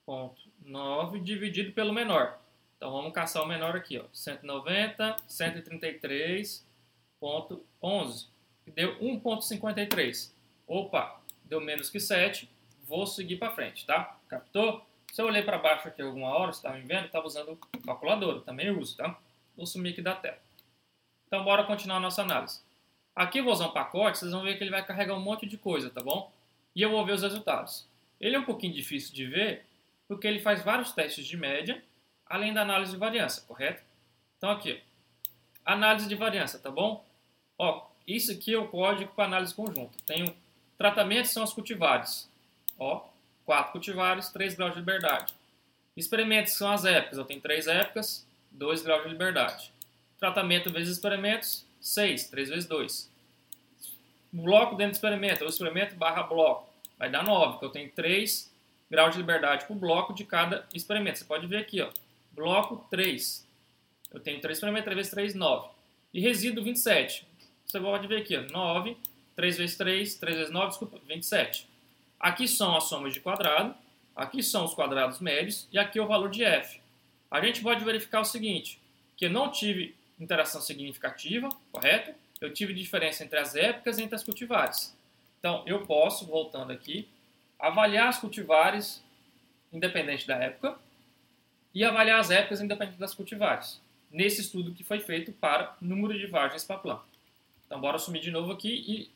203.9 0.08 1.24
dividido 1.24 1.72
pelo 1.74 1.94
menor. 1.94 2.40
Então 2.78 2.92
vamos 2.92 3.14
caçar 3.14 3.42
o 3.42 3.48
menor 3.48 3.76
aqui, 3.76 3.98
ó. 3.98 4.04
190, 4.14 5.16
133.11. 5.28 8.28
Deu 8.68 8.96
1.53. 9.00 10.32
Opa, 10.68 11.20
deu 11.46 11.62
menos 11.62 11.90
que 11.90 12.00
7. 12.00 12.50
Vou 12.88 13.06
seguir 13.06 13.38
para 13.38 13.52
frente, 13.52 13.86
tá? 13.86 14.18
Captou? 14.28 14.86
Se 15.12 15.22
eu 15.22 15.26
olhei 15.26 15.42
para 15.44 15.58
baixo 15.58 15.88
aqui 15.88 16.02
alguma 16.02 16.28
hora, 16.28 16.52
você 16.52 16.60
estava 16.60 16.78
me 16.78 16.84
vendo, 16.84 17.06
estava 17.06 17.26
usando 17.26 17.58
calculadora. 17.86 18.42
Também 18.42 18.70
uso, 18.70 18.98
tá? 18.98 19.18
Vou 19.56 19.66
sumir 19.66 19.94
aqui 19.94 20.02
da 20.02 20.14
tela. 20.14 20.38
Então 21.28 21.44
bora 21.44 21.64
continuar 21.64 21.98
a 21.98 22.02
nossa 22.02 22.22
análise. 22.22 22.60
Aqui 23.16 23.40
eu 23.40 23.44
vou 23.46 23.54
usar 23.54 23.68
um 23.68 23.72
pacote, 23.72 24.18
vocês 24.18 24.32
vão 24.32 24.44
ver 24.44 24.58
que 24.58 24.64
ele 24.64 24.72
vai 24.72 24.86
carregar 24.86 25.16
um 25.16 25.22
monte 25.22 25.46
de 25.46 25.58
coisa, 25.58 25.90
tá 25.90 26.02
bom? 26.02 26.32
E 26.76 26.82
eu 26.82 26.90
vou 26.90 27.06
ver 27.06 27.14
os 27.14 27.22
resultados. 27.24 27.88
Ele 28.20 28.36
é 28.36 28.40
um 28.40 28.44
pouquinho 28.44 28.74
difícil 28.74 29.14
de 29.14 29.26
ver, 29.26 29.66
porque 30.08 30.28
ele 30.28 30.40
faz 30.40 30.62
vários 30.62 30.92
testes 30.92 31.26
de 31.26 31.38
média 31.38 31.82
além 32.26 32.54
da 32.54 32.62
análise 32.62 32.92
de 32.92 32.98
variância, 32.98 33.44
correto? 33.48 33.84
Então 34.38 34.50
aqui, 34.50 34.82
análise 35.64 36.08
de 36.10 36.16
variância, 36.16 36.60
tá 36.60 36.70
bom? 36.70 37.06
Ó, 37.58 37.86
isso 38.08 38.32
aqui 38.32 38.54
é 38.54 38.58
o 38.58 38.68
código 38.68 39.14
para 39.14 39.26
análise 39.26 39.54
conjunta. 39.54 39.98
Tenho 40.06 40.36
tratamentos 40.78 41.32
são 41.32 41.44
os 41.44 41.54
cultivares. 41.54 42.30
Ó, 42.78 43.06
quatro 43.46 43.72
cultivares, 43.72 44.30
3 44.30 44.56
graus 44.56 44.74
de 44.74 44.80
liberdade. 44.80 45.34
Experimentos 45.96 46.54
são 46.54 46.70
as 46.70 46.84
épocas. 46.84 47.18
Eu 47.18 47.26
tenho 47.26 47.42
três 47.42 47.68
épocas, 47.68 48.28
2 48.52 48.82
graus 48.82 49.04
de 49.04 49.10
liberdade. 49.10 49.72
Tratamento 50.20 50.72
vezes 50.72 50.98
experimentos, 50.98 51.66
6, 51.80 52.28
3 52.30 52.50
vezes 52.50 52.66
2. 52.66 53.10
Bloco 54.34 54.76
dentro 54.76 54.92
do 54.92 54.96
experimento, 54.96 55.46
o 55.46 55.48
experimento 55.48 55.96
barra 55.96 56.24
bloco. 56.24 56.70
Vai 56.98 57.10
dar 57.10 57.24
9, 57.24 57.54
porque 57.54 57.66
eu 57.66 57.70
tenho 57.70 57.92
3 57.92 58.52
graus 58.90 59.14
de 59.14 59.18
liberdade 59.18 59.66
por 59.66 59.76
bloco 59.76 60.14
de 60.14 60.26
cada 60.26 60.66
experimento. 60.74 61.20
Você 61.20 61.26
pode 61.26 61.48
ver 61.48 61.58
aqui, 61.58 61.82
ó. 61.82 61.90
bloco 62.32 62.86
3. 62.90 63.46
Eu 64.14 64.20
tenho 64.20 64.42
3 64.42 64.60
por 64.60 64.84
3 64.84 64.96
vezes 64.96 65.12
3, 65.12 65.36
9. 65.36 65.70
E 66.14 66.22
resíduo 66.22 66.64
27. 66.64 67.26
Você 67.66 67.80
pode 67.80 68.08
ver 68.08 68.22
aqui, 68.22 68.38
ó, 68.38 68.42
9, 68.42 68.98
3 69.36 69.58
vezes 69.58 69.78
3, 69.78 70.16
3 70.16 70.38
vezes 70.38 70.54
9, 70.54 70.68
desculpa, 70.70 71.00
27. 71.08 71.68
Aqui 72.20 72.48
são 72.48 72.76
as 72.76 72.86
somas 72.86 73.14
de 73.14 73.20
quadrado, 73.20 73.76
aqui 74.16 74.42
são 74.42 74.66
os 74.66 74.74
quadrados 74.74 75.20
médios 75.20 75.68
e 75.72 75.78
aqui 75.78 76.00
é 76.00 76.02
o 76.02 76.08
valor 76.08 76.30
de 76.30 76.44
f. 76.44 76.80
A 77.30 77.42
gente 77.44 77.62
pode 77.62 77.84
verificar 77.84 78.22
o 78.22 78.26
seguinte, 78.26 78.80
que 79.18 79.26
eu 79.26 79.30
não 79.30 79.52
tive 79.52 79.96
interação 80.20 80.62
significativa, 80.62 81.50
correto? 81.72 82.14
Eu 82.40 82.54
tive 82.54 82.74
diferença 82.74 83.24
entre 83.24 83.40
as 83.40 83.56
épocas 83.56 83.98
e 83.98 84.04
entre 84.04 84.16
as 84.16 84.24
cultivares. 84.24 84.96
Então, 85.40 85.64
eu 85.66 85.86
posso, 85.86 86.26
voltando 86.26 86.72
aqui, 86.72 87.08
avaliar 87.60 88.08
as 88.08 88.18
cultivares 88.18 89.04
independente 89.72 90.26
da 90.26 90.36
época 90.36 90.78
e 91.74 91.84
avaliar 91.84 92.20
as 92.20 92.32
épocas 92.32 92.62
independente 92.62 92.98
das 92.98 93.14
cultivares, 93.14 93.82
nesse 94.10 94.42
estudo 94.42 94.74
que 94.74 94.84
foi 94.84 95.00
feito 95.00 95.32
para 95.34 95.76
número 95.82 96.18
de 96.18 96.26
vagens 96.26 96.64
para 96.64 96.78
planta. 96.78 97.04
Então, 97.66 97.82
bora 97.82 97.98
assumir 97.98 98.22
de 98.22 98.32
novo 98.32 98.52
aqui 98.52 98.84
e 98.88 99.12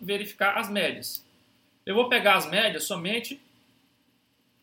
verificar 0.00 0.58
as 0.58 0.68
médias. 0.68 1.24
Eu 1.84 1.94
vou 1.94 2.08
pegar 2.08 2.34
as 2.34 2.46
médias 2.46 2.84
somente, 2.84 3.40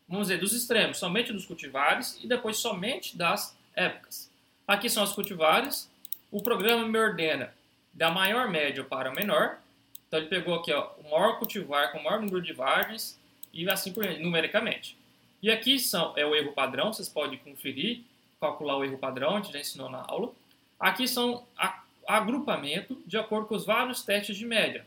vamos 0.08 0.28
dizer, 0.28 0.40
dos 0.40 0.52
extremos, 0.52 0.98
somente 0.98 1.32
dos 1.32 1.46
cultivares 1.46 2.18
e 2.22 2.26
depois 2.26 2.58
somente 2.58 3.16
das 3.16 3.56
épocas. 3.74 4.30
Aqui 4.66 4.88
são 4.90 5.02
as 5.02 5.12
cultivares. 5.12 5.90
O 6.30 6.42
programa 6.42 6.86
me 6.86 6.98
ordena 6.98 7.54
da 7.92 8.10
maior 8.10 8.48
média 8.48 8.84
para 8.84 9.10
o 9.10 9.14
menor. 9.14 9.58
Então 10.06 10.18
ele 10.18 10.28
pegou 10.28 10.54
aqui 10.54 10.72
ó, 10.72 10.90
o 10.98 11.10
maior 11.10 11.38
cultivar 11.38 11.92
com 11.92 11.98
o 11.98 12.04
maior 12.04 12.20
número 12.20 12.40
de 12.42 12.52
vagens 12.52 13.18
e 13.52 13.68
assim 13.68 13.92
por 13.92 14.04
diante, 14.04 14.22
numericamente. 14.22 14.96
E 15.42 15.50
aqui 15.50 15.78
são, 15.78 16.12
é 16.16 16.24
o 16.24 16.34
erro 16.34 16.52
padrão, 16.52 16.92
vocês 16.92 17.08
podem 17.08 17.38
conferir, 17.38 18.00
calcular 18.40 18.76
o 18.76 18.84
erro 18.84 18.98
padrão, 18.98 19.36
a 19.36 19.40
gente 19.40 19.52
já 19.52 19.60
ensinou 19.60 19.88
na 19.88 20.04
aula. 20.06 20.32
Aqui 20.78 21.06
são 21.06 21.44
a, 21.56 21.82
agrupamento 22.08 22.98
de 23.06 23.18
acordo 23.18 23.46
com 23.46 23.54
os 23.54 23.66
vários 23.66 24.02
testes 24.02 24.38
de 24.38 24.46
média. 24.46 24.86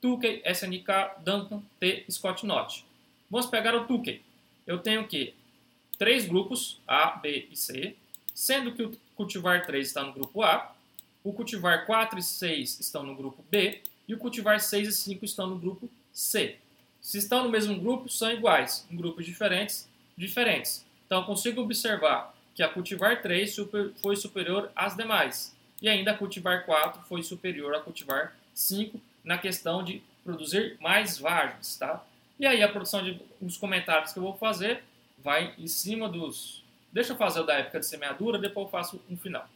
Tukey, 0.00 0.40
SNK, 0.46 1.18
Duncan, 1.24 1.60
T, 1.80 2.04
Scott 2.08 2.46
Knott. 2.46 2.86
Vamos 3.28 3.46
pegar 3.46 3.74
o 3.74 3.86
Tukey. 3.86 4.22
Eu 4.64 4.78
tenho 4.78 5.06
que 5.06 5.34
três 5.98 6.26
grupos, 6.26 6.80
A, 6.86 7.10
B 7.10 7.48
e 7.50 7.56
C, 7.56 7.96
sendo 8.32 8.72
que 8.72 8.84
o 8.84 8.96
cultivar 9.16 9.66
3 9.66 9.86
está 9.86 10.04
no 10.04 10.12
grupo 10.12 10.42
A, 10.42 10.72
o 11.24 11.32
cultivar 11.32 11.84
4 11.84 12.18
e 12.18 12.22
6 12.22 12.80
estão 12.80 13.02
no 13.02 13.14
grupo 13.14 13.44
B 13.50 13.82
e 14.08 14.14
o 14.14 14.18
cultivar 14.18 14.58
6 14.60 14.88
e 14.88 14.92
5 14.92 15.24
estão 15.24 15.48
no 15.48 15.58
grupo 15.58 15.90
C. 16.12 16.56
Se 17.02 17.18
estão 17.18 17.44
no 17.44 17.50
mesmo 17.50 17.78
grupo, 17.78 18.08
são 18.08 18.30
iguais, 18.30 18.86
em 18.90 18.96
grupos 18.96 19.26
diferentes, 19.26 19.88
diferentes. 20.16 20.86
Então, 21.04 21.24
consigo 21.24 21.60
observar 21.60 22.34
que 22.54 22.62
a 22.62 22.68
cultivar 22.68 23.20
3 23.20 23.52
super, 23.52 23.92
foi 24.00 24.16
superior 24.16 24.70
às 24.74 24.96
demais 24.96 25.54
e 25.80 25.88
ainda 25.88 26.12
a 26.12 26.16
cultivar 26.16 26.64
4 26.64 27.02
foi 27.02 27.22
superior 27.22 27.74
a 27.74 27.80
cultivar 27.80 28.36
5 28.54 29.00
na 29.24 29.38
questão 29.38 29.82
de 29.82 30.02
produzir 30.24 30.76
mais 30.80 31.18
vagens, 31.18 31.76
tá? 31.76 32.04
E 32.38 32.46
aí 32.46 32.62
a 32.62 32.68
produção 32.68 33.02
de 33.02 33.20
os 33.40 33.56
comentários 33.56 34.12
que 34.12 34.18
eu 34.18 34.22
vou 34.22 34.36
fazer 34.36 34.82
vai 35.18 35.54
em 35.58 35.66
cima 35.66 36.08
dos... 36.08 36.64
Deixa 36.92 37.12
eu 37.12 37.16
fazer 37.16 37.40
o 37.40 37.44
da 37.44 37.54
época 37.54 37.80
de 37.80 37.86
semeadura, 37.86 38.38
depois 38.38 38.66
eu 38.66 38.70
faço 38.70 39.02
um 39.08 39.16
final, 39.16 39.48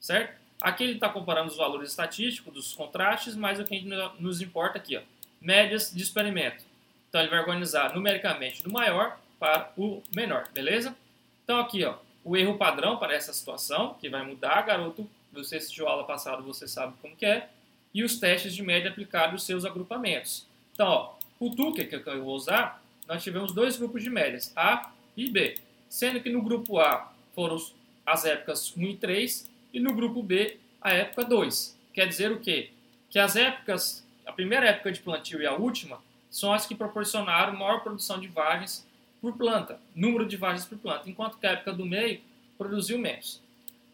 certo? 0.00 0.38
Aqui 0.60 0.84
ele 0.84 0.94
está 0.94 1.08
comparando 1.08 1.50
os 1.50 1.56
valores 1.56 1.90
estatísticos 1.90 2.54
dos 2.54 2.72
contrastes, 2.72 3.36
mas 3.36 3.60
o 3.60 3.64
que 3.64 3.84
nos 4.18 4.40
importa 4.40 4.78
aqui, 4.78 4.96
ó, 4.96 5.02
médias 5.40 5.92
de 5.92 6.02
experimento. 6.02 6.64
Então 7.08 7.20
ele 7.20 7.30
vai 7.30 7.40
organizar 7.40 7.94
numericamente 7.94 8.62
do 8.62 8.72
maior 8.72 9.18
para 9.38 9.72
o 9.76 10.02
menor, 10.14 10.48
beleza? 10.52 10.96
Então 11.44 11.58
aqui, 11.58 11.84
ó, 11.84 11.96
o 12.24 12.36
erro 12.36 12.56
padrão 12.56 12.96
para 12.96 13.14
essa 13.14 13.32
situação, 13.32 13.94
que 14.00 14.08
vai 14.08 14.24
mudar, 14.24 14.62
garoto, 14.62 15.08
você 15.34 15.56
assistiu 15.56 15.86
a 15.86 15.90
aula 15.90 16.04
passada, 16.04 16.42
você 16.42 16.66
sabe 16.66 16.94
como 17.00 17.16
que 17.16 17.26
é, 17.26 17.48
e 17.92 18.02
os 18.02 18.18
testes 18.18 18.54
de 18.54 18.62
média 18.62 18.90
aplicados 18.90 19.34
aos 19.34 19.44
seus 19.44 19.64
agrupamentos. 19.64 20.46
Então, 20.72 20.86
ó, 20.86 21.14
o 21.38 21.50
Tucker, 21.50 21.88
que 21.88 22.08
eu 22.08 22.24
vou 22.24 22.34
usar, 22.34 22.82
nós 23.06 23.22
tivemos 23.22 23.52
dois 23.52 23.76
grupos 23.76 24.02
de 24.02 24.10
médias, 24.10 24.52
A 24.56 24.90
e 25.16 25.30
B, 25.30 25.56
sendo 25.88 26.20
que 26.20 26.30
no 26.30 26.42
grupo 26.42 26.78
A 26.78 27.12
foram 27.34 27.56
as 28.04 28.24
épocas 28.24 28.76
1 28.76 28.82
e 28.82 28.96
3 28.96 29.50
e 29.72 29.80
no 29.80 29.94
grupo 29.94 30.22
B 30.22 30.58
a 30.80 30.92
época 30.92 31.24
2. 31.24 31.78
Quer 31.92 32.08
dizer 32.08 32.32
o 32.32 32.40
quê? 32.40 32.70
Que 33.08 33.18
as 33.18 33.36
épocas, 33.36 34.06
a 34.26 34.32
primeira 34.32 34.66
época 34.66 34.90
de 34.90 35.00
plantio 35.00 35.40
e 35.40 35.46
a 35.46 35.54
última, 35.54 36.00
são 36.30 36.52
as 36.52 36.66
que 36.66 36.74
proporcionaram 36.74 37.56
maior 37.56 37.80
produção 37.82 38.18
de 38.18 38.26
vagens 38.26 38.86
por 39.20 39.36
planta, 39.36 39.78
número 39.94 40.26
de 40.26 40.36
vagens 40.36 40.66
por 40.66 40.76
planta, 40.78 41.08
enquanto 41.08 41.38
que 41.38 41.46
a 41.46 41.52
época 41.52 41.72
do 41.72 41.86
meio 41.86 42.20
produziu 42.58 42.98
menos. 42.98 43.40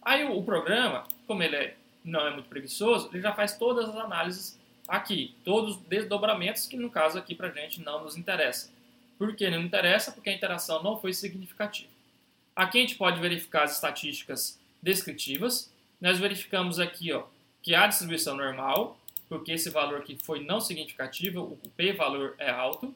Aí 0.02 0.24
o, 0.24 0.36
o 0.36 0.42
programa, 0.42 1.04
como 1.30 1.44
ele 1.44 1.54
é, 1.54 1.76
não 2.04 2.26
é 2.26 2.30
muito 2.32 2.48
preguiçoso, 2.48 3.08
ele 3.12 3.22
já 3.22 3.32
faz 3.32 3.56
todas 3.56 3.88
as 3.88 3.94
análises 3.94 4.58
aqui, 4.88 5.32
todos 5.44 5.76
os 5.76 5.82
desdobramentos 5.82 6.66
que 6.66 6.76
no 6.76 6.90
caso 6.90 7.16
aqui 7.16 7.36
para 7.36 7.46
a 7.46 7.52
gente 7.52 7.80
não 7.82 8.02
nos 8.02 8.16
interessa. 8.16 8.68
Por 9.16 9.36
que 9.36 9.48
não 9.48 9.60
interessa? 9.60 10.10
Porque 10.10 10.28
a 10.28 10.34
interação 10.34 10.82
não 10.82 11.00
foi 11.00 11.12
significativa. 11.12 11.88
Aqui 12.56 12.78
a 12.78 12.80
gente 12.80 12.96
pode 12.96 13.20
verificar 13.20 13.62
as 13.62 13.76
estatísticas 13.76 14.58
descritivas. 14.82 15.72
Nós 16.00 16.18
verificamos 16.18 16.80
aqui 16.80 17.12
ó, 17.12 17.22
que 17.62 17.76
há 17.76 17.86
distribuição 17.86 18.36
normal, 18.36 18.98
porque 19.28 19.52
esse 19.52 19.70
valor 19.70 19.98
aqui 19.98 20.18
foi 20.20 20.42
não 20.42 20.60
significativo, 20.60 21.42
o 21.62 21.70
p-valor 21.76 22.34
é 22.38 22.50
alto. 22.50 22.92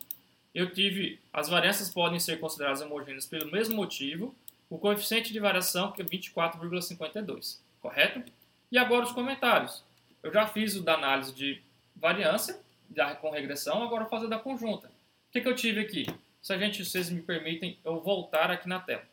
Eu 0.52 0.72
tive, 0.72 1.20
as 1.32 1.48
variâncias 1.48 1.88
podem 1.88 2.18
ser 2.18 2.40
consideradas 2.40 2.80
homogêneas 2.80 3.26
pelo 3.26 3.48
mesmo 3.52 3.76
motivo, 3.76 4.34
o 4.68 4.76
coeficiente 4.76 5.32
de 5.32 5.38
variação 5.38 5.92
que 5.92 6.02
é 6.02 6.04
24,52, 6.04 7.62
correto? 7.84 8.24
E 8.72 8.78
agora 8.78 9.04
os 9.04 9.12
comentários. 9.12 9.84
Eu 10.22 10.32
já 10.32 10.46
fiz 10.46 10.74
o 10.74 10.82
da 10.82 10.94
análise 10.94 11.34
de 11.34 11.60
variância 11.94 12.58
da, 12.88 13.14
com 13.14 13.28
regressão, 13.28 13.82
agora 13.82 14.04
vou 14.04 14.10
fazer 14.10 14.26
da 14.26 14.38
conjunta. 14.38 14.88
O 14.88 15.32
que, 15.32 15.42
que 15.42 15.48
eu 15.48 15.54
tive 15.54 15.80
aqui? 15.80 16.06
Se 16.40 16.54
a 16.54 16.58
gente, 16.58 16.82
vocês 16.82 17.10
me 17.10 17.20
permitem, 17.20 17.78
eu 17.84 18.00
voltar 18.00 18.50
aqui 18.50 18.66
na 18.66 18.80
tela. 18.80 19.06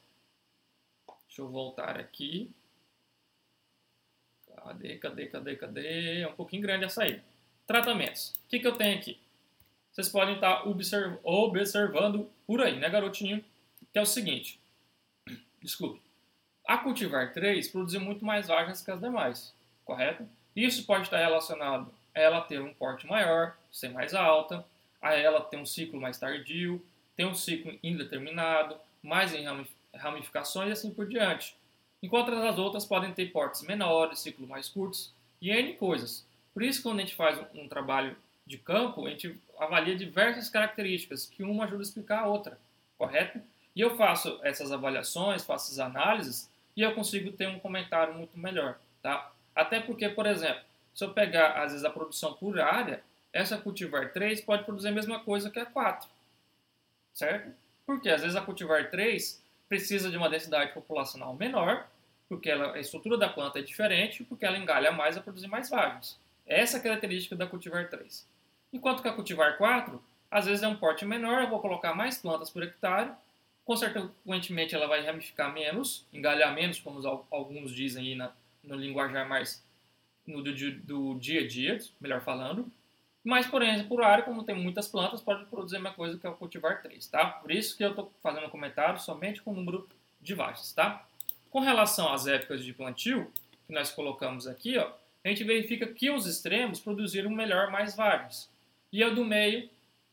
Deixa 1.27 1.41
eu 1.41 1.49
voltar 1.49 1.99
aqui. 1.99 2.49
Cadê, 4.55 4.97
cadê, 4.97 5.25
cadê, 5.27 5.55
cadê? 5.57 6.21
É 6.21 6.27
um 6.29 6.33
pouquinho 6.33 6.61
grande 6.61 6.85
essa 6.85 7.03
aí. 7.03 7.21
Tratamentos. 7.67 8.33
O 8.45 8.47
que, 8.47 8.59
que 8.59 8.67
eu 8.67 8.77
tenho 8.77 8.97
aqui? 8.97 9.19
Vocês 9.91 10.07
podem 10.07 10.35
estar 10.35 10.65
observ 10.65 11.19
observando 11.23 12.29
por 12.47 12.61
aí, 12.61 12.79
né, 12.79 12.89
garotinho? 12.89 13.43
Que 13.91 13.99
é 13.99 14.01
o 14.01 14.05
seguinte. 14.05 14.61
Desculpe. 15.61 16.10
A 16.71 16.77
cultivar 16.77 17.33
3 17.33 17.67
produziu 17.67 17.99
muito 17.99 18.23
mais 18.23 18.47
vagens 18.47 18.81
que 18.81 18.89
as 18.89 19.01
demais, 19.01 19.53
correto? 19.83 20.25
Isso 20.55 20.85
pode 20.85 21.03
estar 21.03 21.17
relacionado 21.17 21.93
a 22.15 22.19
ela 22.21 22.39
ter 22.39 22.61
um 22.61 22.73
porte 22.73 23.05
maior, 23.05 23.57
ser 23.69 23.89
mais 23.89 24.13
alta, 24.13 24.63
a 25.01 25.13
ela 25.13 25.41
ter 25.41 25.57
um 25.57 25.65
ciclo 25.65 25.99
mais 25.99 26.17
tardio, 26.17 26.81
ter 27.17 27.25
um 27.25 27.35
ciclo 27.35 27.77
indeterminado, 27.83 28.77
mais 29.03 29.35
em 29.35 29.45
ramificações 29.93 30.69
e 30.69 30.71
assim 30.71 30.91
por 30.91 31.05
diante 31.05 31.57
enquanto 32.01 32.31
as 32.31 32.57
outras 32.57 32.85
podem 32.85 33.11
ter 33.11 33.33
portes 33.33 33.63
menores, 33.63 34.19
ciclos 34.19 34.47
mais 34.47 34.69
curtos 34.69 35.13
e 35.41 35.49
N 35.49 35.73
coisas. 35.73 36.25
Por 36.53 36.63
isso, 36.63 36.81
quando 36.81 36.99
a 36.99 37.01
gente 37.01 37.15
faz 37.15 37.37
um, 37.53 37.67
trabalho 37.67 38.15
de 38.45 38.57
campo, 38.57 39.05
a 39.05 39.09
gente 39.09 39.37
avalia 39.59 39.93
diversas 39.93 40.49
características, 40.49 41.25
que 41.25 41.43
uma 41.43 41.65
ajuda 41.65 41.81
a 41.81 41.83
explicar 41.83 42.19
a 42.19 42.27
outra, 42.27 42.57
correto? 42.97 43.41
E 43.75 43.81
eu 43.81 43.97
faço 43.97 44.39
essas 44.41 44.71
avaliações, 44.71 45.43
faço 45.43 45.65
essas 45.65 45.79
análises 45.79 46.49
e 46.75 46.81
eu 46.81 46.93
consigo 46.93 47.31
ter 47.31 47.47
um 47.47 47.59
comentário 47.59 48.13
muito 48.13 48.37
melhor, 48.37 48.77
tá? 49.01 49.31
Até 49.55 49.79
porque, 49.79 50.07
por 50.09 50.25
exemplo, 50.25 50.61
se 50.93 51.03
eu 51.03 51.13
pegar, 51.13 51.61
às 51.61 51.71
vezes, 51.71 51.85
a 51.85 51.89
produção 51.89 52.33
por 52.33 52.59
área, 52.59 53.01
essa 53.33 53.57
cultivar 53.57 54.11
3 54.11 54.41
pode 54.41 54.63
produzir 54.63 54.89
a 54.89 54.93
mesma 54.93 55.19
coisa 55.19 55.49
que 55.49 55.59
a 55.59 55.65
4, 55.65 56.09
certo? 57.13 57.51
Porque, 57.85 58.09
às 58.09 58.21
vezes, 58.21 58.35
a 58.35 58.41
cultivar 58.41 58.89
3 58.89 59.41
precisa 59.67 60.09
de 60.09 60.17
uma 60.17 60.29
densidade 60.29 60.73
populacional 60.73 61.33
menor, 61.33 61.87
porque 62.27 62.49
ela, 62.49 62.73
a 62.73 62.79
estrutura 62.79 63.17
da 63.17 63.29
planta 63.29 63.59
é 63.59 63.61
diferente, 63.61 64.23
porque 64.23 64.45
ela 64.45 64.57
engalha 64.57 64.91
mais 64.91 65.17
a 65.17 65.21
produzir 65.21 65.47
mais 65.47 65.69
vagens. 65.69 66.17
Essa 66.45 66.77
é 66.77 66.79
a 66.79 66.83
característica 66.83 67.35
da 67.35 67.47
cultivar 67.47 67.89
3. 67.89 68.25
Enquanto 68.73 69.01
que 69.01 69.07
a 69.07 69.13
cultivar 69.13 69.57
4, 69.57 70.01
às 70.29 70.45
vezes 70.45 70.63
é 70.63 70.67
um 70.67 70.75
porte 70.75 71.05
menor, 71.05 71.41
eu 71.41 71.49
vou 71.49 71.59
colocar 71.59 71.93
mais 71.93 72.17
plantas 72.17 72.49
por 72.49 72.63
hectare, 72.63 73.11
consequentemente 73.71 74.75
ela 74.75 74.85
vai 74.85 75.01
ramificar 75.05 75.53
menos, 75.53 76.05
engalhar 76.11 76.53
menos, 76.53 76.77
como 76.77 76.99
alguns 77.31 77.73
dizem 77.73 78.05
aí 78.05 78.15
na, 78.15 78.29
no 78.61 78.75
linguajar 78.75 79.25
mais 79.29 79.63
no, 80.27 80.43
do, 80.43 80.53
do 80.81 81.15
dia 81.17 81.39
a 81.39 81.47
dia, 81.47 81.79
melhor 81.97 82.19
falando, 82.19 82.69
mas, 83.23 83.47
porém, 83.47 83.81
por 83.87 84.03
área, 84.03 84.25
como 84.25 84.43
tem 84.43 84.55
muitas 84.55 84.89
plantas, 84.89 85.21
pode 85.21 85.45
produzir 85.45 85.77
a 85.77 85.79
mesma 85.79 85.95
coisa 85.95 86.19
que 86.19 86.27
é 86.27 86.29
o 86.29 86.33
cultivar 86.33 86.81
3, 86.81 87.07
tá? 87.07 87.27
Por 87.27 87.49
isso 87.49 87.77
que 87.77 87.83
eu 87.83 87.91
estou 87.91 88.11
fazendo 88.21 88.47
um 88.47 88.49
comentário 88.49 88.99
somente 88.99 89.41
com 89.41 89.51
o 89.51 89.55
número 89.55 89.87
de 90.19 90.33
vagens, 90.33 90.73
tá? 90.73 91.07
Com 91.49 91.61
relação 91.61 92.11
às 92.11 92.27
épocas 92.27 92.65
de 92.65 92.73
plantio, 92.73 93.31
que 93.65 93.71
nós 93.71 93.89
colocamos 93.89 94.47
aqui, 94.47 94.77
ó, 94.77 94.91
a 95.23 95.29
gente 95.29 95.45
verifica 95.45 95.87
que 95.87 96.09
os 96.09 96.25
extremos 96.25 96.81
produziram 96.81 97.29
melhor 97.29 97.71
mais 97.71 97.95
vagens. 97.95 98.49
E 98.91 99.01
a 99.01 99.09
do 99.09 99.23
meio 99.23 99.69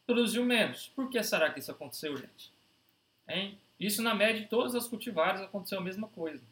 produziu 0.06 0.44
menos. 0.44 0.92
Por 0.94 1.10
que 1.10 1.20
será 1.24 1.50
que 1.50 1.58
isso 1.58 1.72
aconteceu, 1.72 2.16
gente? 2.16 2.56
Hein? 3.28 3.58
Isso 3.78 4.02
na 4.02 4.14
média 4.14 4.40
de 4.40 4.48
todas 4.48 4.74
as 4.74 4.88
cultivares 4.88 5.40
aconteceu 5.40 5.78
a 5.78 5.82
mesma 5.82 6.08
coisa, 6.08 6.42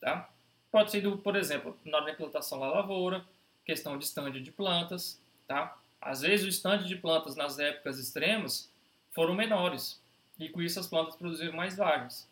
tá? 0.00 0.28
Pode 0.70 0.90
ser, 0.90 1.02
do, 1.02 1.18
por 1.18 1.36
exemplo, 1.36 1.76
na 1.84 1.98
hora 1.98 2.06
da 2.06 2.12
implantação 2.12 2.58
da 2.58 2.66
lavoura, 2.66 3.24
questão 3.64 3.98
de 3.98 4.04
estande 4.04 4.40
de 4.40 4.50
plantas, 4.50 5.20
tá? 5.46 5.76
Às 6.00 6.22
vezes 6.22 6.46
o 6.46 6.48
estande 6.48 6.88
de 6.88 6.96
plantas 6.96 7.36
nas 7.36 7.58
épocas 7.58 7.98
extremas 7.98 8.70
foram 9.12 9.34
menores 9.34 10.00
e 10.38 10.48
com 10.48 10.62
isso 10.62 10.80
as 10.80 10.86
plantas 10.86 11.14
produziram 11.14 11.52
mais 11.52 11.76
vagens, 11.76 12.28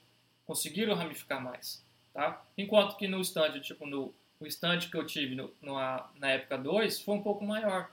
conseguiram 0.47 0.95
ramificar 0.95 1.43
mais, 1.43 1.83
tá? 2.15 2.43
Enquanto 2.57 2.97
que 2.97 3.07
no 3.07 3.21
estande, 3.21 3.61
tipo 3.61 3.87
no 3.87 4.15
o 4.41 4.47
estande 4.47 4.89
que 4.89 4.97
eu 4.97 5.05
tive 5.05 5.35
no, 5.35 5.53
no, 5.61 5.75
na 5.75 6.31
época 6.31 6.57
2 6.57 7.03
foi 7.03 7.15
um 7.15 7.23
pouco 7.23 7.45
maior, 7.45 7.91